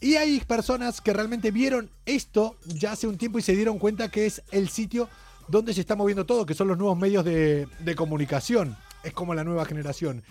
[0.00, 4.10] Y hay personas que realmente vieron esto ya hace un tiempo y se dieron cuenta
[4.10, 5.08] que es el sitio
[5.48, 8.76] donde se está moviendo todo, que son los nuevos medios de, de comunicación.
[9.02, 10.22] Es como la nueva generación.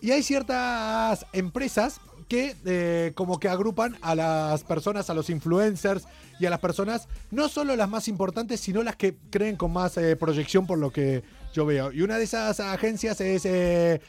[0.00, 6.04] Y hay ciertas empresas que eh, como que agrupan a las personas, a los influencers
[6.38, 9.96] y a las personas, no solo las más importantes, sino las que creen con más
[9.96, 11.90] eh, proyección por lo que yo veo.
[11.90, 14.00] Y una de esas agencias es eh,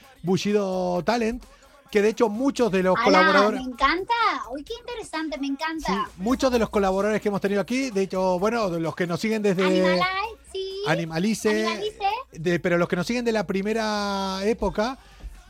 [1.03, 1.43] Talent,
[1.91, 3.03] que de hecho muchos de los ¡Hala!
[3.05, 3.61] colaboradores...
[3.65, 4.13] Me encanta.
[4.51, 6.09] Uy, qué interesante, me encanta.
[6.17, 9.41] Muchos de los colaboradores que hemos tenido aquí, de hecho, bueno, los que nos siguen
[9.41, 10.05] desde Animalize,
[10.53, 10.65] sí.
[10.87, 12.05] Animalice, Animalice.
[12.31, 14.97] de- pero los que nos siguen de la primera época,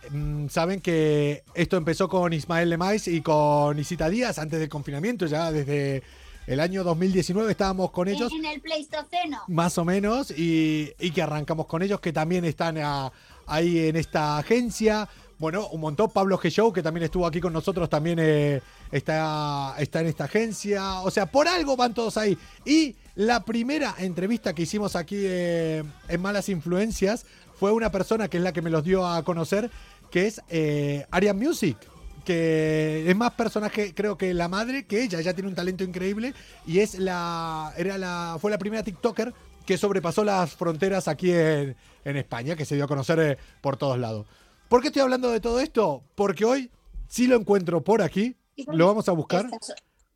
[0.09, 5.27] mm, saben que esto empezó con Ismael Lemais y con Isita Díaz antes del confinamiento,
[5.27, 6.01] ya desde
[6.47, 8.31] el año 2019 estábamos con ellos.
[8.31, 9.41] En, en el Pleistoceno.
[9.47, 13.11] Más o menos, y, y que arrancamos con ellos, que también están a-
[13.45, 15.07] ahí en esta agencia.
[15.41, 16.11] Bueno, un montón.
[16.11, 16.51] Pablo G.
[16.51, 21.01] Show, que también estuvo aquí con nosotros, también eh, está, está en esta agencia.
[21.01, 22.37] O sea, por algo van todos ahí.
[22.63, 27.25] Y la primera entrevista que hicimos aquí eh, en Malas Influencias
[27.55, 29.71] fue una persona que es la que me los dio a conocer,
[30.11, 31.75] que es eh, Arian Music
[32.23, 36.35] que es más personaje, creo que la madre que ella, ella tiene un talento increíble
[36.67, 39.33] y es la era la fue la primera TikToker
[39.65, 41.75] que sobrepasó las fronteras aquí en,
[42.05, 44.27] en España, que se dio a conocer eh, por todos lados.
[44.71, 46.01] ¿Por qué estoy hablando de todo esto?
[46.15, 46.71] Porque hoy
[47.09, 49.45] sí lo encuentro por aquí, lo vamos a buscar,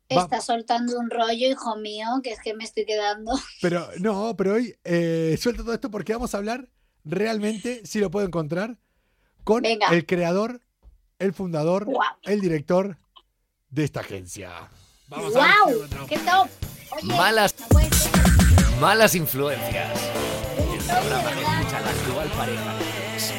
[0.08, 3.32] Está, está soltando un rollo, hijo mío, que es que me estoy quedando.
[3.60, 6.70] pero no, pero hoy eh, suelto todo esto porque vamos a hablar
[7.04, 8.78] realmente, si lo puedo encontrar,
[9.44, 9.88] con Venga.
[9.88, 10.62] el creador,
[11.18, 11.86] el fundador,
[12.22, 12.96] el director
[13.68, 14.70] de esta agencia.
[15.08, 16.06] Vamos a ver si lo ¡Wow!
[16.06, 16.48] ¡Qué top!
[16.92, 18.12] Oye, Malas, no puede ser.
[18.80, 20.00] malas influencias.
[20.56, 22.95] El programa que escucha la actual pareja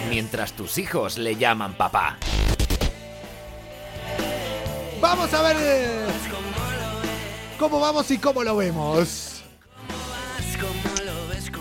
[0.10, 2.18] mientras tus hijos le llaman papá.
[5.00, 6.06] Vamos a ver eh,
[7.60, 9.44] cómo vamos y cómo lo vemos.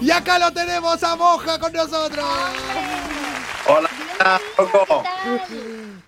[0.00, 2.24] Y acá lo tenemos a Moja con nosotros.
[3.68, 3.90] Hola,
[4.56, 5.02] Coco.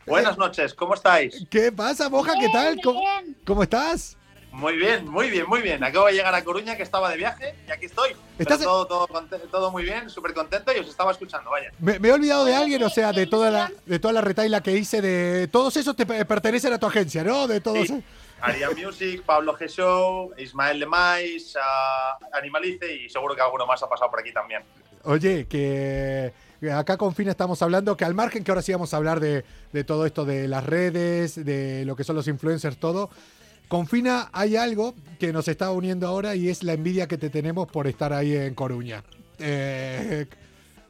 [0.07, 1.47] Buenas noches, ¿cómo estáis?
[1.51, 2.35] ¿Qué pasa, Moja?
[2.39, 2.79] ¿Qué tal?
[2.83, 3.37] ¿Cómo, bien.
[3.47, 4.18] cómo estás?
[4.59, 5.85] Muy bien, muy bien, muy bien.
[5.85, 8.11] Acabo de llegar a Coruña, que estaba de viaje, y aquí estoy.
[8.39, 9.07] ¿Estás- todo, todo,
[9.53, 11.71] todo muy bien, súper contento y os estaba escuchando, vaya.
[11.79, 14.61] Me, me he olvidado de alguien, o sea, de toda la, de toda la retaila
[14.61, 17.47] que hice, de todos esos te pe- pertenecen a tu agencia, ¿no?
[17.47, 17.87] De todos.
[17.87, 18.03] Sí.
[18.41, 19.69] Aria Music, Pablo G.
[19.69, 24.63] Show, Ismael Lemais, ah, Animalice y seguro que alguno más ha pasado por aquí también.
[25.05, 26.33] Oye, que
[26.73, 29.45] acá con Fina estamos hablando que al margen que ahora sí vamos a hablar de,
[29.73, 33.09] de todo esto de las redes, de lo que son los influencers, todo.
[33.69, 37.29] Con Fina hay algo que nos está uniendo ahora y es la envidia que te
[37.29, 39.05] tenemos por estar ahí en Coruña.
[39.39, 40.27] Eh,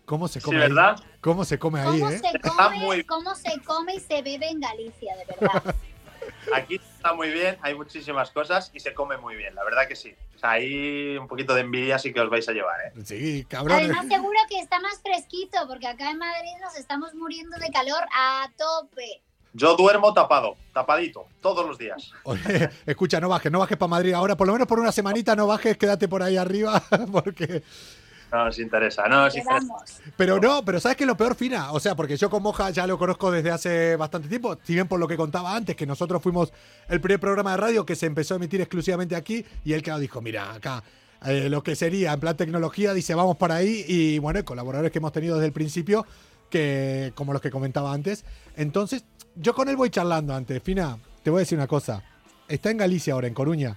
[0.05, 0.69] ¿Cómo se Sí, come ahí?
[0.69, 0.97] ¿verdad?
[1.21, 2.19] ¿Cómo se come ahí, ¿Cómo, eh?
[2.19, 5.75] se Está come, muy- ¿Cómo se come y se bebe en Galicia, de verdad?
[6.55, 9.97] Aquí está muy bien, hay muchísimas cosas y se come muy bien, la verdad que
[9.97, 10.15] sí.
[10.37, 12.93] O sea, ahí un poquito de envidia sí que os vais a llevar, ¿eh?
[13.05, 13.77] Sí, cabrón.
[13.79, 18.03] Además, seguro que está más fresquito, porque acá en Madrid nos estamos muriendo de calor
[18.15, 19.23] a tope.
[19.55, 22.13] Yo duermo tapado, tapadito, todos los días.
[22.25, 25.35] Oye, escucha, no bajes, no bajes para Madrid ahora, por lo menos por una semanita
[25.35, 26.83] no bajes, quédate por ahí arriba,
[27.13, 27.63] porque
[28.31, 29.75] No nos interesa, no nos interesa.
[30.17, 31.73] Pero no, pero ¿sabes qué es lo peor, Fina?
[31.73, 34.87] O sea, porque yo con Moja ya lo conozco desde hace bastante tiempo, si bien
[34.87, 36.53] por lo que contaba antes, que nosotros fuimos
[36.89, 39.99] el primer programa de radio que se empezó a emitir exclusivamente aquí, y él, claro,
[39.99, 40.83] dijo, mira, acá
[41.25, 44.99] eh, lo que sería en plan tecnología, dice, vamos para ahí, y bueno, colaboradores que
[44.99, 46.07] hemos tenido desde el principio,
[46.51, 48.25] que como los que comentaba antes.
[48.57, 49.05] Entonces,
[49.41, 50.63] yo con él voy charlando antes.
[50.63, 52.03] Fina, te voy a decir una cosa,
[52.49, 53.77] está en Galicia ahora, en Coruña.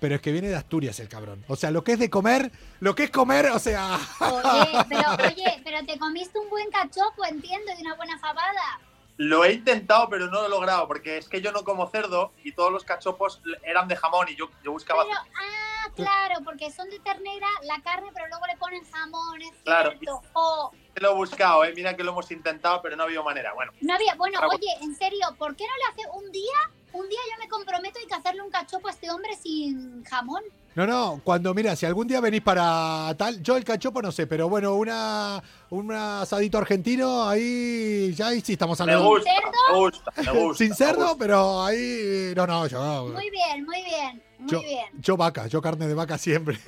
[0.00, 1.44] Pero es que viene de Asturias el cabrón.
[1.48, 3.98] O sea, lo que es de comer, lo que es comer, o sea.
[4.20, 8.78] Oye, pero, oye, pero te comiste un buen cachopo, entiendo, y una buena fabada.
[9.16, 12.30] Lo he intentado, pero no lo he logrado, porque es que yo no como cerdo
[12.44, 15.02] y todos los cachopos eran de jamón y yo, yo buscaba...
[15.02, 19.50] Pero, ah, claro, porque son de ternera la carne, pero luego le ponen jamón, es
[19.64, 19.90] Claro.
[19.98, 20.70] cierto.
[20.94, 21.00] Jo.
[21.00, 21.72] Lo he buscado, ¿eh?
[21.76, 23.52] mira que lo hemos intentado, pero no ha habido manera.
[23.54, 26.58] Bueno, No había, bueno, oye, en serio, ¿por qué no le hace un día?
[26.92, 30.42] Un día yo me comprometo y que hacerle un cachopo a este hombre sin jamón.
[30.74, 34.26] No, no, cuando, mira, si algún día venís para tal, yo el cachopo no sé,
[34.26, 39.08] pero bueno, una un asadito argentino, ahí ya ahí sí estamos me hablando.
[39.10, 39.30] gusta,
[39.72, 40.58] me gusta, me gusta.
[40.58, 41.16] Sin me cerdo, gusta.
[41.18, 44.86] pero ahí, no, no, yo, Muy bien, muy bien, muy yo, bien.
[44.98, 46.58] yo vaca, yo carne de vaca siempre.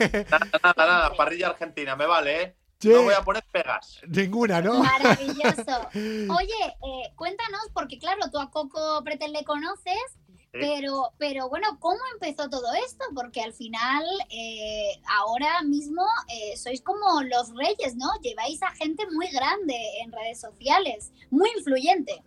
[0.62, 2.54] Nada, nada, parrilla argentina, me vale, ¿eh?
[2.81, 2.89] Che.
[2.89, 4.01] No voy a poner pegas.
[4.09, 4.83] Ninguna, ¿no?
[4.83, 5.89] Maravilloso.
[5.95, 10.16] Oye, eh, cuéntanos, porque claro, tú a Coco Pretel le conoces,
[10.51, 13.05] pero, pero bueno, ¿cómo empezó todo esto?
[13.14, 18.09] Porque al final, eh, ahora mismo eh, sois como los reyes, ¿no?
[18.22, 22.24] Lleváis a gente muy grande en redes sociales, muy influyente.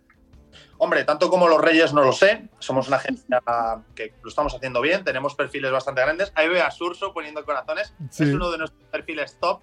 [0.78, 2.48] Hombre, tanto como los Reyes no lo sé.
[2.60, 3.40] Somos una agencia
[3.94, 6.32] que lo estamos haciendo bien, tenemos perfiles bastante grandes.
[6.34, 7.92] Ahí veo a Surso poniendo corazones.
[8.10, 8.24] Sí.
[8.24, 9.60] Es uno de nuestros perfiles top.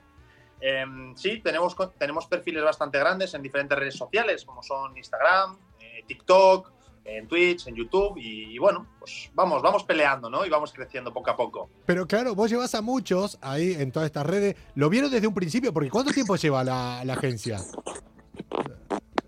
[0.62, 0.86] Eh,
[1.16, 6.72] sí, tenemos, tenemos perfiles bastante grandes en diferentes redes sociales, como son Instagram, eh, TikTok,
[7.03, 8.18] en Twitch, en YouTube.
[8.18, 10.45] Y, y bueno, pues vamos, vamos peleando, ¿no?
[10.45, 11.70] Y vamos creciendo poco a poco.
[11.88, 14.55] Pero claro, vos llevas a muchos ahí en todas estas redes.
[14.76, 15.74] ¿Lo vieron desde un principio?
[15.74, 17.59] Porque ¿cuánto tiempo lleva la, la agencia?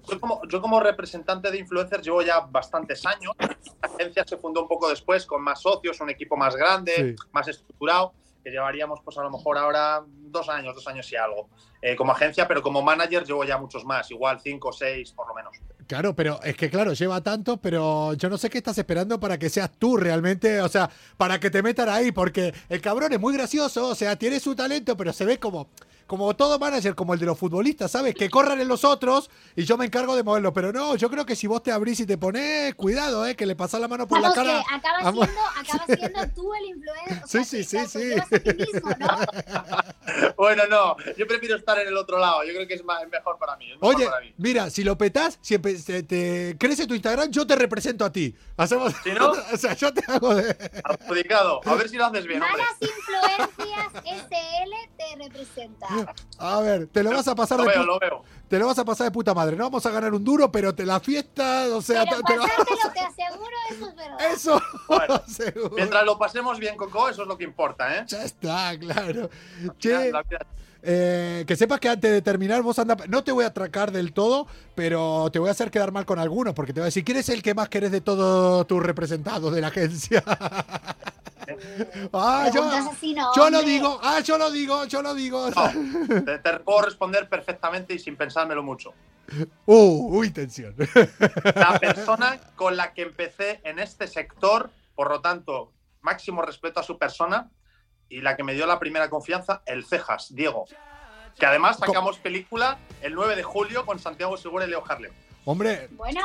[0.09, 3.33] Yo como, yo como representante de influencers llevo ya bastantes años.
[3.39, 7.27] La agencia se fundó un poco después con más socios, un equipo más grande, Sí.
[7.31, 8.13] más estructurado,
[8.43, 11.49] que llevaríamos pues a lo mejor ahora dos años, dos años y algo.
[11.81, 15.27] Eh, como agencia, pero como manager llevo ya muchos más, igual cinco o seis por
[15.27, 15.57] lo menos.
[15.93, 19.37] Claro, pero es que claro, lleva tanto, pero yo no sé qué estás esperando para
[19.37, 23.19] que seas tú realmente, o sea, para que te metan ahí, porque el cabrón es
[23.19, 25.69] muy gracioso, o sea, tiene su talento, pero se ve como,
[26.07, 28.15] como todo manager, como el de los futbolistas, ¿sabes?
[28.15, 31.27] Que corran en los otros y yo me encargo de moverlo, pero no, yo creo
[31.27, 33.35] que si vos te abrís y te pones, cuidado, ¿eh?
[33.35, 34.63] Que le pasas la mano por Vamos, la cara.
[34.97, 35.25] que Vamos.
[35.29, 37.23] siendo, acabas siendo tú el influencer.
[37.23, 38.13] o Sí, sea, sí, sí, sí.
[38.13, 40.33] autocontrolas a ti mismo, ¿no?
[40.37, 43.55] Bueno, no, yo prefiero estar en el otro lado, yo creo que es mejor para
[43.55, 43.71] mí.
[43.71, 44.33] es mejor Oye, para mí.
[44.37, 48.35] mira, si lo petás, si se te crece tu Instagram, yo te represento a ti.
[48.57, 49.31] Hacemos, ¿Sí, no?
[49.53, 50.55] o sea, yo te hago de...
[50.83, 52.63] Adjudicado, a ver si lo haces bien, hombre.
[52.63, 55.87] Malas influencias SL te representa.
[56.39, 58.23] A ver, te lo vas a pasar Lo de veo, pu- lo veo.
[58.47, 59.55] Te lo vas a pasar de puta madre.
[59.55, 62.43] No vamos a ganar un duro, pero te la fiesta, o sea, Pero te, lo
[62.43, 64.31] pasártelo, te aseguro, eso es verdad.
[64.31, 65.75] Eso, Bueno, seguro.
[65.75, 68.05] Mientras lo pasemos bien, Coco, eso es lo que importa, ¿eh?
[68.07, 69.29] Ya está, claro.
[69.79, 70.45] Che, la vida-
[70.85, 72.97] eh, que sepas que antes de terminar, vos anda.
[73.07, 76.19] No te voy a atracar del todo, pero te voy a hacer quedar mal con
[76.19, 78.83] algunos, porque te voy a decir, ¿quién es el que más querés de todos tus
[78.83, 80.21] representados de la agencia?
[82.13, 85.49] ah, yo, Preguntas así, no, yo lo digo, ah, yo lo digo, yo lo digo.
[85.51, 88.93] No, te, te puedo responder perfectamente y sin pensármelo mucho.
[89.65, 90.75] Uh, uy, tensión.
[91.55, 95.71] La persona con la que empecé en este sector, por lo tanto,
[96.01, 97.49] máximo respeto a su persona
[98.17, 100.65] y la que me dio la primera confianza, el Cejas, Diego.
[101.39, 105.11] Que además sacamos película el 9 de julio con Santiago Segura y Leo Harlem.
[105.45, 106.21] Hombre, Bueno,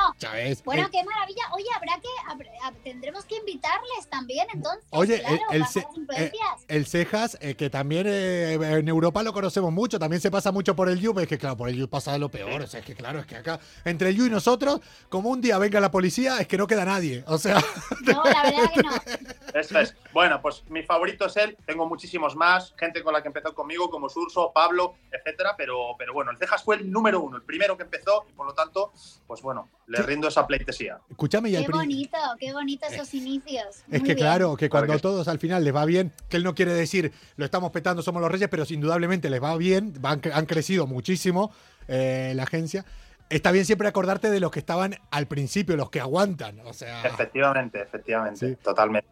[0.64, 1.43] bueno, eh, qué maravilla.
[1.53, 4.84] Oye, habrá que, tendremos que invitarles también, entonces.
[4.91, 6.61] Oye, claro, el, el, para ce- las influencias.
[6.61, 10.53] eh, el Cejas, eh, que también eh, en Europa lo conocemos mucho, también se pasa
[10.53, 12.78] mucho por el You, es que claro, por el You pasa lo peor, o sea,
[12.78, 15.80] es que claro, es que acá, entre el You y nosotros, como un día venga
[15.80, 17.61] la policía, es que no queda nadie, o sea,
[18.03, 19.61] No, la verdad que no.
[19.61, 19.97] Eso es.
[20.12, 21.56] Bueno, pues mi favorito es él.
[21.66, 25.54] Tengo muchísimos más, gente con la que empezó conmigo, como Surso, Pablo, etcétera.
[25.56, 28.46] Pero, pero bueno, el Cejas fue el número uno, el primero que empezó, y por
[28.46, 28.92] lo tanto,
[29.26, 30.98] pues bueno, le rindo esa pleitesía.
[31.11, 33.66] escúchame, y al Qué bonito, qué bonito esos inicios.
[33.66, 34.16] Es Muy que bien.
[34.18, 37.12] claro, que cuando a todos al final les va bien, que él no quiere decir
[37.36, 41.52] lo estamos petando, somos los reyes, pero indudablemente les va bien, van- han crecido muchísimo
[41.86, 42.84] eh, la agencia.
[43.30, 47.02] Está bien siempre acordarte de los que estaban al principio, los que aguantan, o sea,
[47.06, 48.56] Efectivamente, efectivamente, Sí.
[48.62, 49.06] totalmente.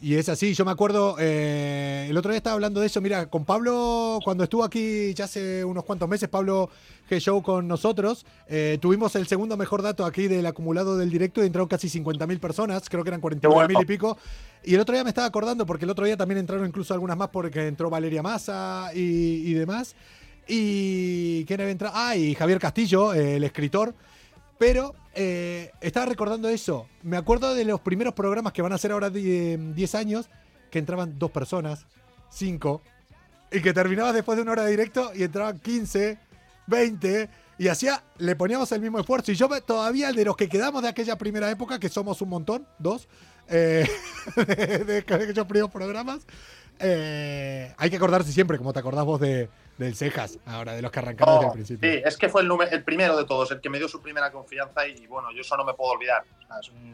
[0.00, 3.26] Y es así, yo me acuerdo, eh, el otro día estaba hablando de eso, mira,
[3.26, 6.70] con Pablo, cuando estuvo aquí ya hace unos cuantos meses, Pablo
[7.10, 11.46] G-Show con nosotros, eh, tuvimos el segundo mejor dato aquí del acumulado del directo y
[11.46, 13.80] entraron casi 50.000 personas, creo que eran 49.000 bueno.
[13.82, 14.18] y pico.
[14.64, 17.16] Y el otro día me estaba acordando, porque el otro día también entraron incluso algunas
[17.16, 19.94] más, porque entró Valeria Massa y, y demás.
[20.46, 21.94] Y ¿quién había entrado?
[21.96, 23.94] Ah, y Javier Castillo, el escritor.
[24.64, 26.88] Pero eh, estaba recordando eso.
[27.02, 30.30] Me acuerdo de los primeros programas que van a hacer ahora die- 10 años,
[30.70, 31.84] que entraban dos personas,
[32.30, 32.80] cinco,
[33.52, 36.18] y que terminabas después de una hora de directo y entraban 15,
[36.66, 39.32] 20, y hacía, le poníamos el mismo esfuerzo.
[39.32, 42.66] Y yo todavía de los que quedamos de aquella primera época, que somos un montón,
[42.78, 43.06] dos,
[43.48, 43.86] eh,
[44.86, 46.20] de aquellos primeros programas,
[46.78, 49.48] eh, hay que acordarse siempre, como te acordás vos de,
[49.78, 51.92] del Cejas, ahora de los que arrancamos desde el principio.
[51.92, 54.30] Sí, es que fue el, el primero de todos, el que me dio su primera
[54.30, 56.24] confianza y bueno, yo eso no me puedo olvidar.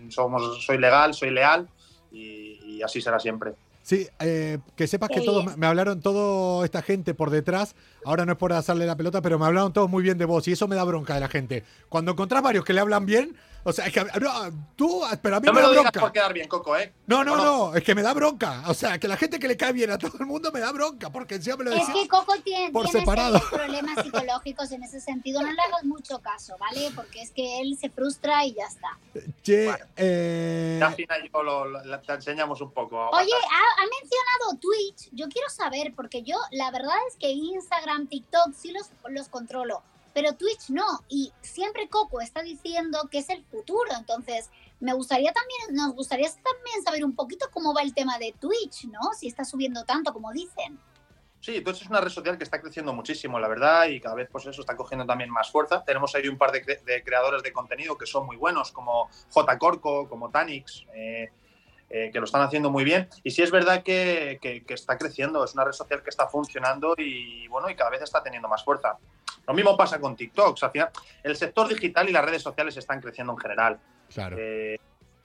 [0.08, 1.68] Somos, soy legal, soy leal
[2.10, 3.54] y, y así será siempre.
[3.82, 7.74] Sí, eh, que sepas que todos me hablaron, toda esta gente por detrás,
[8.04, 10.46] ahora no es por hacerle la pelota, pero me hablaron todos muy bien de vos
[10.48, 11.64] y eso me da bronca de la gente.
[11.88, 15.40] Cuando encontrás varios que le hablan bien, o sea, es que no, tú, pero a
[15.40, 16.00] mí No me, me da lo digas bronca.
[16.00, 16.92] por quedar bien, Coco, ¿eh?
[17.06, 18.62] No, no, no, es que me da bronca.
[18.68, 20.72] O sea, que la gente que le cae bien a todo el mundo me da
[20.72, 22.02] bronca, porque encima me lo Es decís.
[22.02, 23.40] que Coco tiene, por tiene separado.
[23.50, 25.42] problemas psicológicos en ese sentido.
[25.42, 26.90] No le hagas mucho caso, ¿vale?
[26.94, 28.98] Porque es que él se frustra y ya está.
[29.42, 29.84] Che, Bueno.
[29.96, 32.96] eh, Ya al final yo lo- lo- te enseñamos un poco.
[33.10, 35.08] Oye, ha, ha mencionado Twitch.
[35.12, 39.82] Yo quiero saber, porque yo la verdad es que Instagram, TikTok sí los, los controlo,
[40.14, 40.84] pero Twitch no.
[41.08, 43.90] Y siempre Coco está diciendo que es el futuro.
[43.98, 44.50] Entonces,
[44.80, 48.86] me gustaría también, nos gustaría también saber un poquito cómo va el tema de Twitch,
[48.86, 49.00] ¿no?
[49.18, 50.78] Si está subiendo tanto como dicen.
[51.40, 54.28] Sí, Twitch es una red social que está creciendo muchísimo, la verdad, y cada vez
[54.30, 55.82] pues eso está cogiendo también más fuerza.
[55.84, 59.08] Tenemos ahí un par de, cre- de creadores de contenido que son muy buenos, como
[59.30, 59.58] J.
[59.58, 61.30] Corco, como Tanix, eh,
[61.88, 63.08] eh, que lo están haciendo muy bien.
[63.24, 66.28] Y sí es verdad que, que- que está creciendo, es una red social que está
[66.28, 68.98] funcionando y bueno, y cada vez está teniendo más fuerza.
[69.46, 70.54] Lo mismo pasa con TikTok.
[70.54, 70.72] o sea,
[71.22, 73.78] el sector digital y las redes sociales están creciendo en general,
[74.12, 74.36] claro.
[74.38, 74.78] eh,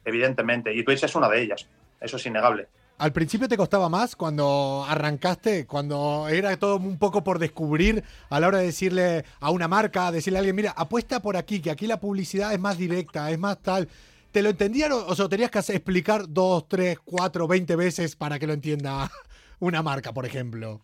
[0.03, 1.67] evidentemente, y Twitch es una de ellas.
[1.99, 2.67] Eso es innegable.
[2.97, 8.39] Al principio te costaba más cuando arrancaste, cuando era todo un poco por descubrir a
[8.39, 11.71] la hora de decirle a una marca, decirle a alguien, mira, apuesta por aquí, que
[11.71, 13.89] aquí la publicidad es más directa, es más tal.
[14.31, 18.39] ¿Te lo entendían o, o sea, tenías que explicar dos, tres, cuatro, veinte veces para
[18.39, 19.11] que lo entienda
[19.59, 20.79] una marca, por ejemplo?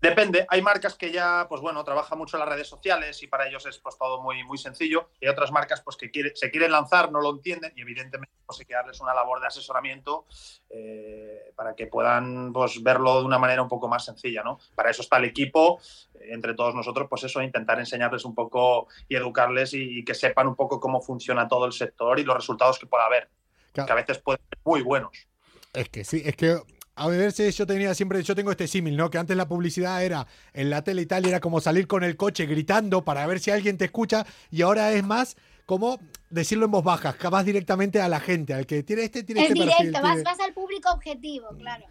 [0.00, 3.48] Depende, hay marcas que ya, pues bueno, trabajan mucho en las redes sociales y para
[3.48, 5.08] ellos es pues todo muy, muy sencillo.
[5.20, 8.32] Y hay otras marcas pues que quiere- se quieren lanzar, no lo entienden y evidentemente
[8.44, 10.26] pues hay que darles una labor de asesoramiento
[10.70, 14.58] eh, para que puedan pues verlo de una manera un poco más sencilla, ¿no?
[14.74, 15.80] Para eso está el equipo,
[16.14, 20.14] eh, entre todos nosotros, pues eso, intentar enseñarles un poco y educarles y, y que
[20.14, 23.30] sepan un poco cómo funciona todo el sector y los resultados que pueda haber,
[23.72, 23.86] Claro.
[23.86, 25.26] que a veces pueden ser muy buenos.
[25.72, 26.58] Es que sí, es que
[26.96, 29.10] a veces yo tenía siempre, yo tengo este símil, ¿no?
[29.10, 32.02] Que antes la publicidad era en la tele y tal, y era como salir con
[32.02, 35.36] el coche gritando para ver si alguien te escucha, y ahora es más
[35.66, 35.98] como
[36.30, 39.42] decirlo en voz baja, que vas directamente a la gente, al que tiene este, tiene
[39.42, 39.76] Es este perfil.
[39.78, 41.84] directo, vas, tiene- vas al público objetivo, claro.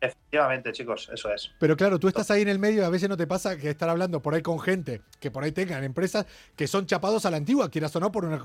[0.00, 1.50] Efectivamente, chicos, eso es.
[1.60, 3.70] Pero claro, tú estás ahí en el medio y a veces no te pasa que
[3.70, 7.30] estar hablando por ahí con gente, que por ahí tengan empresas que son chapados a
[7.30, 8.42] la antigua, quieras o no, por, una-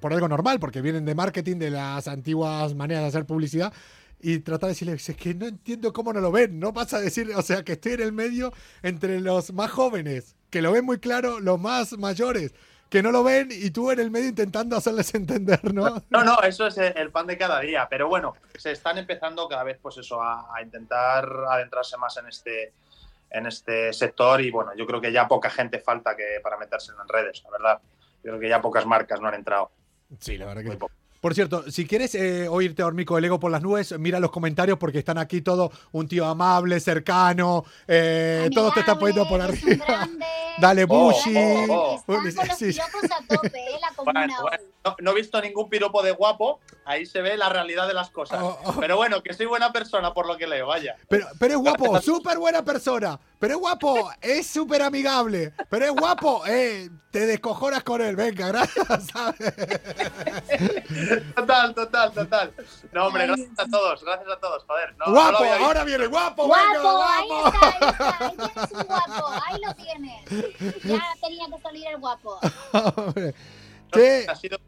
[0.00, 3.72] por algo normal, porque vienen de marketing, de las antiguas maneras de hacer publicidad,
[4.20, 7.00] y tratar de decirles, es que no entiendo cómo no lo ven, no pasa a
[7.00, 8.52] decir, o sea, que estoy en el medio
[8.82, 12.52] entre los más jóvenes, que lo ven muy claro, los más mayores,
[12.90, 16.02] que no lo ven, y tú en el medio intentando hacerles entender, ¿no?
[16.10, 17.86] No, no, eso es el pan de cada día.
[17.88, 22.28] Pero bueno, se están empezando cada vez, pues eso, a, a intentar adentrarse más en
[22.28, 22.72] este,
[23.30, 24.40] en este sector.
[24.40, 27.50] Y bueno, yo creo que ya poca gente falta que para meterse en redes, la
[27.50, 27.80] verdad.
[28.22, 29.70] Yo creo que ya pocas marcas no han entrado.
[30.18, 30.78] Sí, la verdad que.
[31.20, 34.30] Por cierto, si quieres eh, oírte dormir con el ego por las nubes, mira los
[34.30, 39.40] comentarios porque están aquí todo un tío amable, cercano, eh, todos te están poniendo por
[39.40, 40.08] Amigable, es un arriba.
[40.60, 41.34] Dale, Oh, Bushi.
[41.36, 42.14] oh, oh.
[42.26, 42.80] Están con los Sí, sí.
[42.80, 43.78] piropos a tope, ¿eh?
[43.80, 44.68] La comuna Bueno, bueno, hoy.
[44.84, 46.60] no, no he visto ningún piropo de guapo.
[46.84, 48.40] Ahí se ve la realidad de las cosas.
[48.42, 48.74] Oh, oh.
[48.80, 50.96] Pero bueno, que soy buena persona por lo que leo, vaya.
[51.08, 53.18] Pero, pero es guapo, súper buena persona.
[53.38, 55.52] Pero es guapo, es súper amigable.
[55.70, 58.16] Pero es guapo, eh, te descojonas con él.
[58.16, 58.86] Venga, gracias.
[59.12, 59.54] ¿sabes?
[61.36, 62.52] Total, total, total.
[62.92, 64.94] No, hombre, gracias a todos, gracias a todos, joder.
[64.98, 67.48] No, guapo, ahora viene guapo, venga, Guapo, ahí guapo.
[67.48, 70.82] está, ahí está, ahí tienes un guapo, ahí lo tienes.
[70.84, 72.40] Ya tenía que salir el guapo.
[72.72, 73.34] Hombre.
[73.92, 74.58] Che, Ha sido,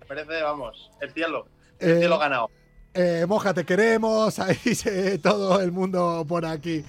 [0.00, 1.46] me parece, vamos, el cielo.
[1.78, 2.50] Eh, El cielo ganado.
[2.94, 4.38] Eh, Moja, te queremos.
[4.38, 6.84] Ahí dice todo el mundo por aquí.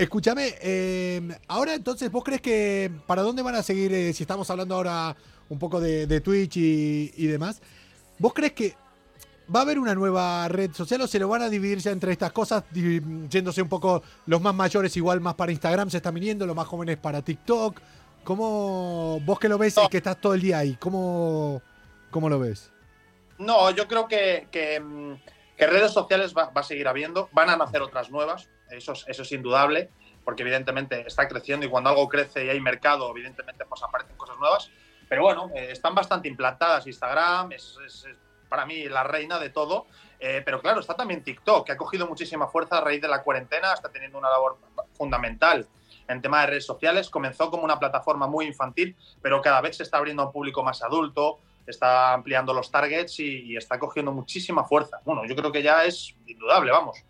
[0.00, 3.92] Escúchame, eh, ahora entonces, ¿vos crees que para dónde van a seguir?
[3.92, 5.14] eh, si estamos hablando ahora
[5.50, 7.60] un poco de, de Twitch y, y demás,
[8.18, 8.74] ¿vos crees que
[9.54, 12.12] ¿Va a haber una nueva red social o se lo van a dividir ya entre
[12.12, 16.46] estas cosas, yéndose un poco los más mayores igual más para Instagram se están viniendo,
[16.46, 17.80] los más jóvenes para TikTok?
[18.22, 21.60] ¿Cómo vos que lo ves y que estás todo el día ahí, cómo,
[22.12, 22.70] cómo lo ves?
[23.38, 25.14] No, yo creo que, que, mm,
[25.56, 29.32] que redes sociales va, va a seguir habiendo, van a nacer otras nuevas, eso es,
[29.32, 29.90] indudable,
[30.24, 34.38] porque evidentemente está creciendo y cuando algo crece y hay mercado, evidentemente pues aparecen cosas
[34.38, 34.70] nuevas,
[35.08, 36.86] pero bueno, eh, están bastante implantadas.
[36.86, 37.78] Instagram es,
[38.48, 39.86] para mí la reina de todo,
[40.18, 43.22] eh, pero claro, está también TikTok, que ha cogido muchísima fuerza a raíz de la
[43.22, 44.58] cuarentena, está teniendo una labor
[44.92, 45.66] fundamental
[46.08, 47.08] en tema de redes sociales.
[47.08, 50.62] Comenzó como una plataforma muy infantil, pero cada vez se está abriendo a un público
[50.62, 55.00] más adulto, está ampliando los targets y está cogiendo muchísima fuerza.
[55.04, 57.04] Bueno, yo creo que ya es indudable, vamos.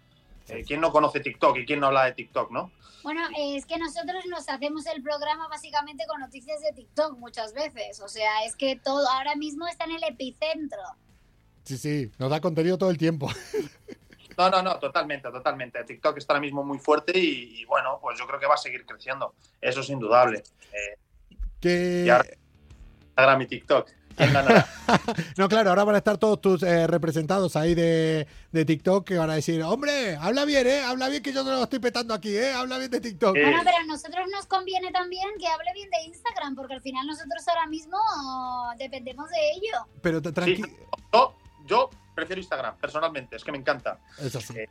[0.51, 2.73] Eh, ¿Quién no conoce TikTok y quién no habla de TikTok, no?
[3.03, 7.55] Bueno, eh, es que nosotros nos hacemos el programa básicamente con noticias de TikTok muchas
[7.55, 8.01] veces.
[8.01, 10.81] O sea, es que todo ahora mismo está en el epicentro.
[11.65, 13.29] Sí, sí, nos da contenido todo el tiempo.
[14.39, 15.85] No, no, no, totalmente, totalmente.
[15.85, 18.57] TikTok está ahora mismo muy fuerte y, y bueno, pues yo creo que va a
[18.57, 19.35] seguir creciendo.
[19.61, 20.43] Eso es indudable.
[20.73, 22.25] Eh, y ahora
[23.21, 23.91] Instagram y TikTok.
[24.17, 24.67] ¿Quién ganará?
[25.37, 29.17] No, claro, ahora van a estar todos tus eh, representados ahí de, de TikTok que
[29.17, 30.83] van a decir, hombre, habla bien, ¿eh?
[30.83, 32.53] Habla bien que yo te lo estoy petando aquí, ¿eh?
[32.53, 33.37] Habla bien de TikTok.
[33.37, 36.83] Eh, Bueno, pero a nosotros nos conviene también que hable bien de Instagram, porque al
[36.83, 37.97] final nosotros ahora mismo
[38.79, 39.87] dependemos de ello.
[40.03, 40.63] Pero te- Sí, tranqui...
[41.13, 41.37] yo,
[41.67, 43.99] yo prefiero Instagram, personalmente, es que me encanta.
[44.19, 44.55] Eso sí.
[44.59, 44.69] Eh,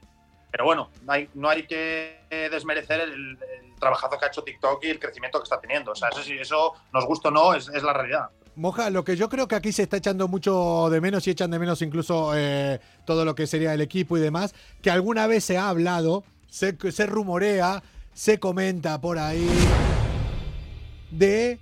[0.51, 4.43] Pero bueno, no hay, no hay que eh, desmerecer el, el trabajazo que ha hecho
[4.43, 5.91] TikTok y el crecimiento que está teniendo.
[5.91, 8.29] O sea, eso, sí, eso nos gusta o no, es, es la realidad.
[8.59, 11.49] Moja, lo que yo creo que aquí se está echando mucho de menos y echan
[11.49, 15.45] de menos incluso eh, todo lo que sería el equipo y demás, que alguna vez
[15.45, 17.81] se ha hablado, se, se rumorea,
[18.13, 19.47] se comenta por ahí
[21.09, 21.57] de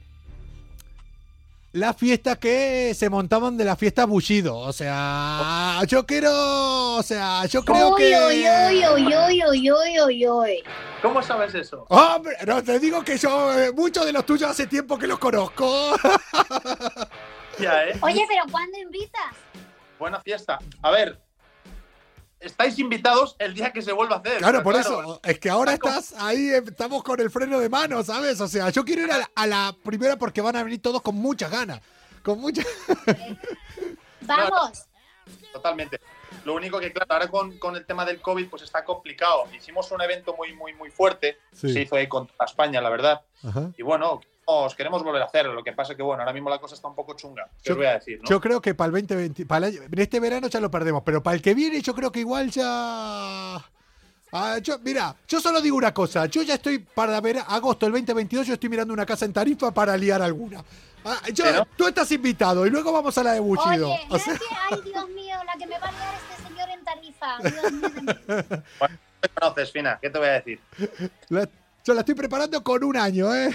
[1.78, 4.58] las fiestas que se montaban de la fiesta Bushido.
[4.58, 8.18] O sea, yo quiero, o sea, yo creo uy, que...
[10.06, 10.64] uy, uy.
[11.02, 11.86] ¿Cómo sabes eso?
[11.90, 15.20] Hombre, no te digo que yo, eh, muchos de los tuyos hace tiempo que los
[15.20, 15.96] conozco.
[17.60, 17.98] Ya, ¿eh?
[18.02, 19.36] Oye, pero ¿cuándo invitas?
[19.98, 20.60] Buena fiesta.
[20.84, 21.20] A ver,
[22.40, 24.38] estáis invitados el día que se vuelva a hacer.
[24.38, 25.20] Claro, por eso.
[25.24, 28.40] Es que ahora estás ahí, eh, estamos con el freno de mano, ¿sabes?
[28.42, 31.02] O sea, yo quiero ir a la, a la primera porque van a venir todos
[31.02, 31.82] con muchas ganas.
[32.24, 32.66] Con muchas.
[34.22, 34.86] Vamos.
[35.54, 36.00] Totalmente.
[36.46, 39.48] Lo único que, claro, ahora con, con el tema del COVID, pues está complicado.
[39.56, 41.40] Hicimos un evento muy, muy, muy fuerte.
[41.54, 41.72] Sí.
[41.74, 43.22] Se hizo ahí con toda España, la verdad.
[43.44, 43.72] Ajá.
[43.78, 44.22] Y bueno,
[44.76, 45.54] queremos volver a hacerlo.
[45.54, 47.45] Lo que pasa es que, bueno, ahora mismo la cosa está un poco chunga.
[47.62, 48.20] ¿Qué Yo- os voy a decir?
[48.22, 48.30] ¿no?
[48.30, 51.36] Yo creo que para el 2020, para el este verano ya lo perdemos, pero para
[51.36, 53.56] el que viene yo creo que igual ya...
[54.34, 57.93] Ah, yo, mira, yo solo digo una cosa, yo ya estoy para ver agosto del
[57.93, 60.64] 2022, yo estoy mirando una casa en Tarifa para liar alguna.
[61.06, 61.22] Ah.
[61.78, 63.88] Tú estás invitado y luego vamos a la de Bushido.
[63.89, 66.48] Oye, O sea, es que, ay, Dios mío, la que me va a liar este
[66.48, 67.38] señor en tarifa.
[67.39, 68.58] Dios mío mí.
[69.22, 69.98] ¿Te conoces, Fina?
[70.02, 70.60] ¿Qué te voy a decir?
[71.30, 71.48] la-
[71.88, 73.50] yo la estoy preparando con un año, ¿eh?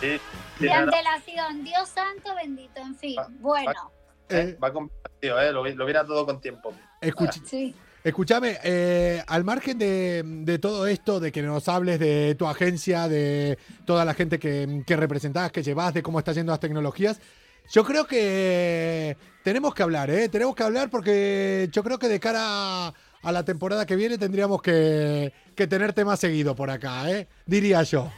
[0.00, 0.18] Sí,
[0.58, 3.16] sí, De antelación, Dios santo bendito, en fin.
[3.38, 3.92] Bueno,
[4.30, 4.90] Eh, Va con
[5.20, 5.52] tío, ¿eh?
[5.52, 6.72] Lo, lo viera todo con tiempo.
[7.02, 7.74] escuch- sí.
[8.02, 13.08] Escúchame, eh, al margen de, de todo esto, de que nos hables de tu agencia,
[13.08, 17.20] de toda la gente que, que representás, que llevas, de cómo están yendo las tecnologías,
[17.70, 20.30] yo creo que tenemos que hablar, ¿eh?
[20.30, 24.62] Tenemos que hablar porque yo creo que de cara a la temporada que viene tendríamos
[24.62, 27.28] que, que tenerte más seguido por acá, ¿eh?
[27.46, 28.10] Diría yo.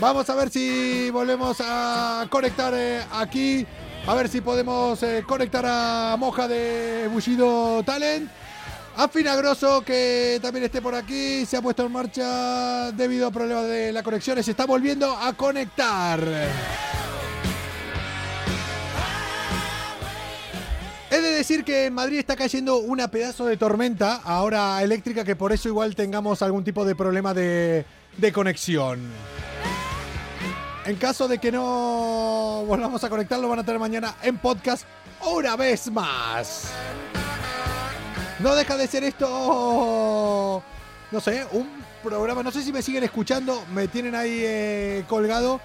[0.00, 3.66] Vamos a ver si volvemos a conectar eh, aquí.
[4.06, 8.30] A ver si podemos eh, conectar a Moja de Bushido Talent.
[8.96, 11.44] A Finagroso, que también esté por aquí.
[11.46, 14.42] Se ha puesto en marcha debido a problemas de la conexión.
[14.42, 16.20] Se está volviendo a conectar.
[21.28, 25.36] He de decir que en Madrid está cayendo una pedazo de tormenta ahora eléctrica que
[25.36, 27.84] por eso igual tengamos algún tipo de problema de,
[28.16, 29.00] de conexión.
[30.86, 34.86] En caso de que no volvamos a conectar, lo van a tener mañana en podcast
[35.30, 36.70] una vez más.
[38.38, 40.62] No deja de ser esto,
[41.10, 41.68] no sé, un
[42.02, 45.60] programa, no sé si me siguen escuchando, me tienen ahí eh, colgado,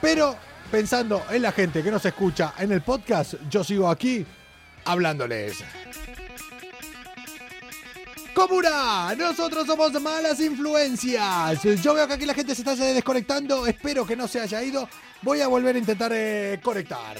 [0.00, 0.36] pero
[0.70, 4.24] pensando en la gente que nos escucha en el podcast, yo sigo aquí
[4.84, 5.64] hablándoles.
[8.34, 11.62] Comuna, nosotros somos malas influencias.
[11.82, 13.66] Yo veo que aquí la gente se está desconectando.
[13.66, 14.88] Espero que no se haya ido.
[15.20, 17.16] Voy a volver a intentar eh, conectar.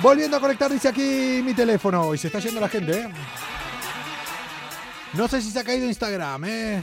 [0.00, 2.14] Volviendo a conectar, dice aquí mi teléfono.
[2.14, 3.08] Y se está yendo la gente, ¿eh?
[5.12, 6.82] No sé si se ha caído Instagram, ¿eh?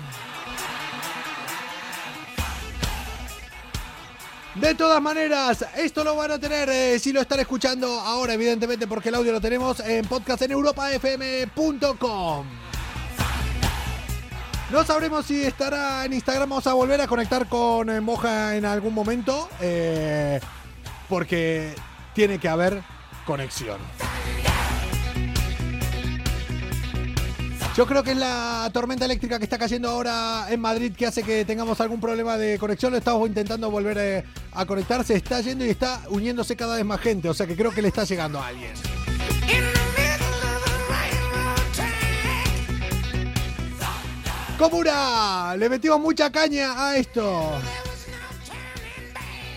[4.60, 8.88] De todas maneras, esto lo van a tener eh, si lo están escuchando ahora, evidentemente,
[8.88, 12.46] porque el audio lo tenemos en podcast en europafm.com.
[14.72, 16.50] No sabremos si estará en Instagram.
[16.50, 19.48] Vamos a volver a conectar con eh, Moja en algún momento.
[19.62, 20.40] eh,
[21.08, 21.74] porque
[22.14, 22.84] tiene que haber
[23.26, 23.78] conexión.
[27.78, 31.22] Yo creo que es la tormenta eléctrica que está cayendo ahora en Madrid que hace
[31.22, 32.92] que tengamos algún problema de conexión.
[32.92, 34.24] Lo estamos intentando volver eh,
[34.54, 35.06] a conectar.
[35.06, 37.30] Se está yendo y está uniéndose cada vez más gente.
[37.30, 38.72] O sea que creo que le está llegando a alguien.
[44.58, 47.52] Comuna, le metimos mucha caña a esto.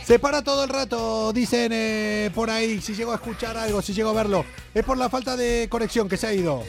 [0.04, 3.94] Se para todo el rato, dicen eh, por ahí, si llego a escuchar algo, si
[3.94, 4.44] llego a verlo.
[4.74, 6.64] Es por la falta de conexión que se ha ido.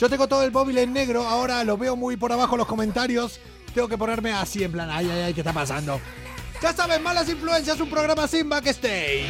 [0.00, 3.38] Yo tengo todo el móvil en negro, ahora lo veo muy por abajo los comentarios.
[3.74, 6.00] Tengo que ponerme así en plan, ay, ay, ay, ¿qué está pasando?
[6.62, 9.26] Ya saben, Malas Influencias, un programa sin backstage.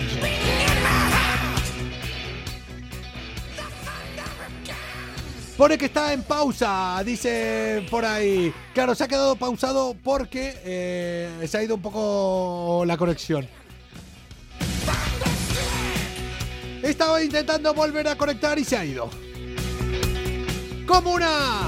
[5.56, 8.54] Pone que está en pausa, dice por ahí.
[8.72, 13.44] Claro, se ha quedado pausado porque eh, se ha ido un poco la conexión.
[16.80, 19.10] Estaba intentando volver a conectar y se ha ido.
[20.87, 21.61] Comuna.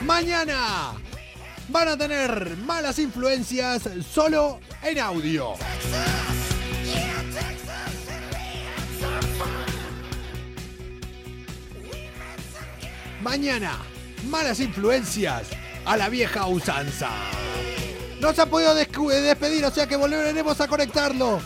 [0.00, 0.92] Mañana
[1.68, 5.54] van a tener malas influencias solo en audio.
[13.22, 13.78] Mañana,
[14.28, 15.42] malas influencias
[15.84, 17.10] a la vieja usanza.
[18.20, 21.40] No se ha podido descu- despedir, o sea que volveremos a conectarlo.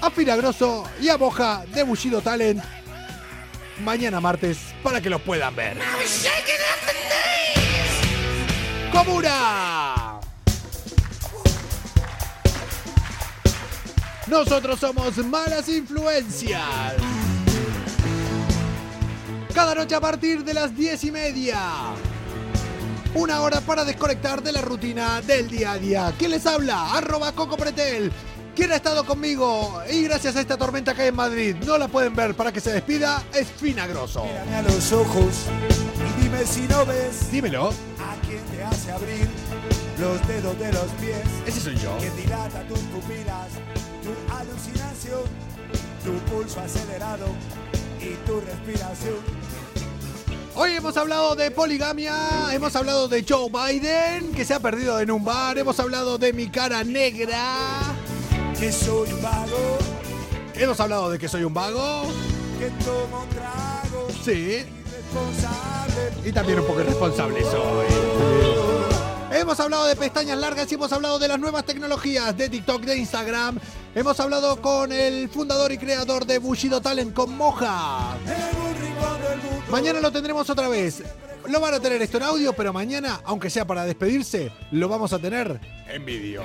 [0.00, 2.62] A Filagroso y a Boja de Bushido Talent.
[3.80, 5.78] Mañana martes para que lo puedan ver.
[8.92, 10.18] ¡Comuna!
[14.26, 16.62] Nosotros somos Malas Influencias.
[19.54, 21.58] Cada noche a partir de las diez y media.
[23.14, 26.14] Una hora para desconectar de la rutina del día a día.
[26.18, 26.94] ¿Quién les habla?
[26.94, 28.12] Arroba Coco Pretel.
[28.58, 29.80] ¿Quién ha estado conmigo?
[29.88, 32.60] Y gracias a esta tormenta que hay en Madrid, no la pueden ver para que
[32.60, 34.24] se despida, es Finagroso.
[34.24, 35.44] Mírame a los ojos
[35.94, 37.68] y dime si no ves Dímelo.
[37.68, 39.28] a quién te hace abrir
[40.00, 41.22] los dedos de los pies.
[41.46, 41.96] Ese soy yo.
[41.98, 43.46] Que dilata tus pupilas,
[44.02, 45.22] tu alucinación,
[46.04, 47.26] tu pulso acelerado
[48.00, 49.18] y tu respiración.
[50.56, 55.12] Hoy hemos hablado de poligamia, hemos hablado de Joe Biden, que se ha perdido en
[55.12, 57.94] un bar, hemos hablado de mi cara negra.
[58.58, 59.78] Que soy un vago,
[60.54, 62.02] Hemos hablado de que soy un vago.
[62.58, 64.64] que tomo tragos, Sí.
[64.66, 66.28] irresponsable.
[66.28, 67.86] Y también un poco irresponsable soy.
[69.30, 72.96] Hemos hablado de pestañas largas y hemos hablado de las nuevas tecnologías de TikTok, de
[72.96, 73.60] Instagram.
[73.94, 78.16] Hemos hablado con el fundador y creador de Bushido Talent, con Moja.
[78.26, 79.70] Un.
[79.72, 81.02] Mañana lo tendremos otra vez.
[81.46, 85.12] Lo van a tener esto en audio, pero mañana, aunque sea para despedirse, lo vamos
[85.12, 86.42] a tener en vídeo.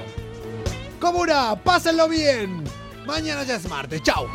[1.03, 2.63] Comuna, pásenlo bien.
[3.05, 4.01] Mañana ya es martes.
[4.03, 4.25] Chao.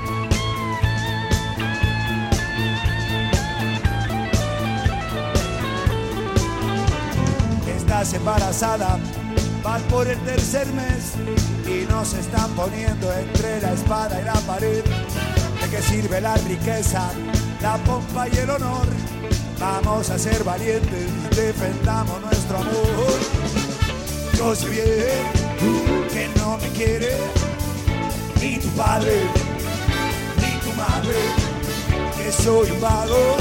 [7.74, 8.98] Estás embarazada,
[9.64, 11.14] vas por el tercer mes
[11.66, 14.84] y nos están poniendo entre la espada y la pared.
[14.84, 17.10] ¿De qué sirve la riqueza,
[17.62, 18.86] la pompa y el honor?
[19.58, 23.67] Vamos a ser valientes, defendamos nuestro amor.
[24.38, 27.12] Yo sé bien que no me quiere
[28.40, 29.22] ni tu padre
[30.40, 31.18] ni tu madre,
[32.16, 33.36] que soy un vago,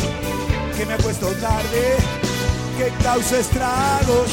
[0.76, 1.98] que me acuesto tarde
[2.80, 4.30] que causa estragos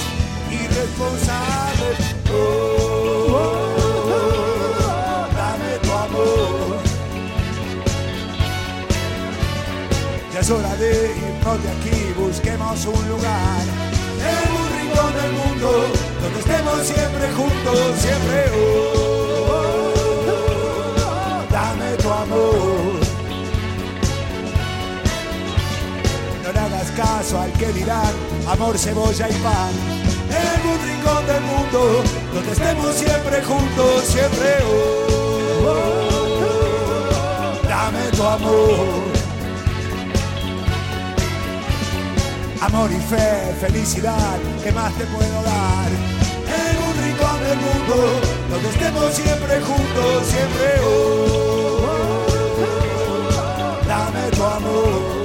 [0.51, 1.99] irresponsables.
[2.33, 3.77] Oh, oh,
[4.81, 6.79] oh, dame tu amor.
[10.33, 13.65] Ya es hora de irnos de aquí, busquemos un lugar
[14.33, 18.45] en un rincón del mundo donde estemos siempre juntos, siempre.
[18.57, 19.93] Oh,
[21.51, 23.01] dame tu amor.
[26.43, 28.15] No le hagas caso al que dirán
[28.49, 29.73] amor, cebolla y pan.
[30.31, 32.03] En un rincón del mundo
[32.33, 34.57] donde estemos siempre juntos, siempre.
[35.67, 35.93] Oh,
[37.69, 39.05] dame tu amor.
[42.63, 46.14] Amor y fe, felicidad, ¿qué más te puedo dar?
[47.59, 50.81] Mundo donde estemos siempre juntos, siempre.
[50.83, 51.87] Oh,
[52.59, 55.25] oh, dame tu amor.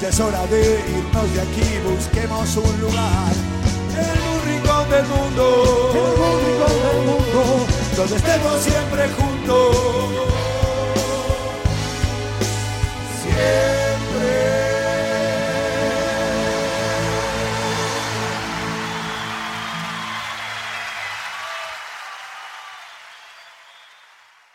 [0.00, 3.46] Ya es hora de irnos de aquí, busquemos un lugar
[3.98, 7.66] un rincón del mundo, un rincón del mundo,
[7.96, 9.76] donde estemos siempre juntos.
[13.22, 13.75] Siempre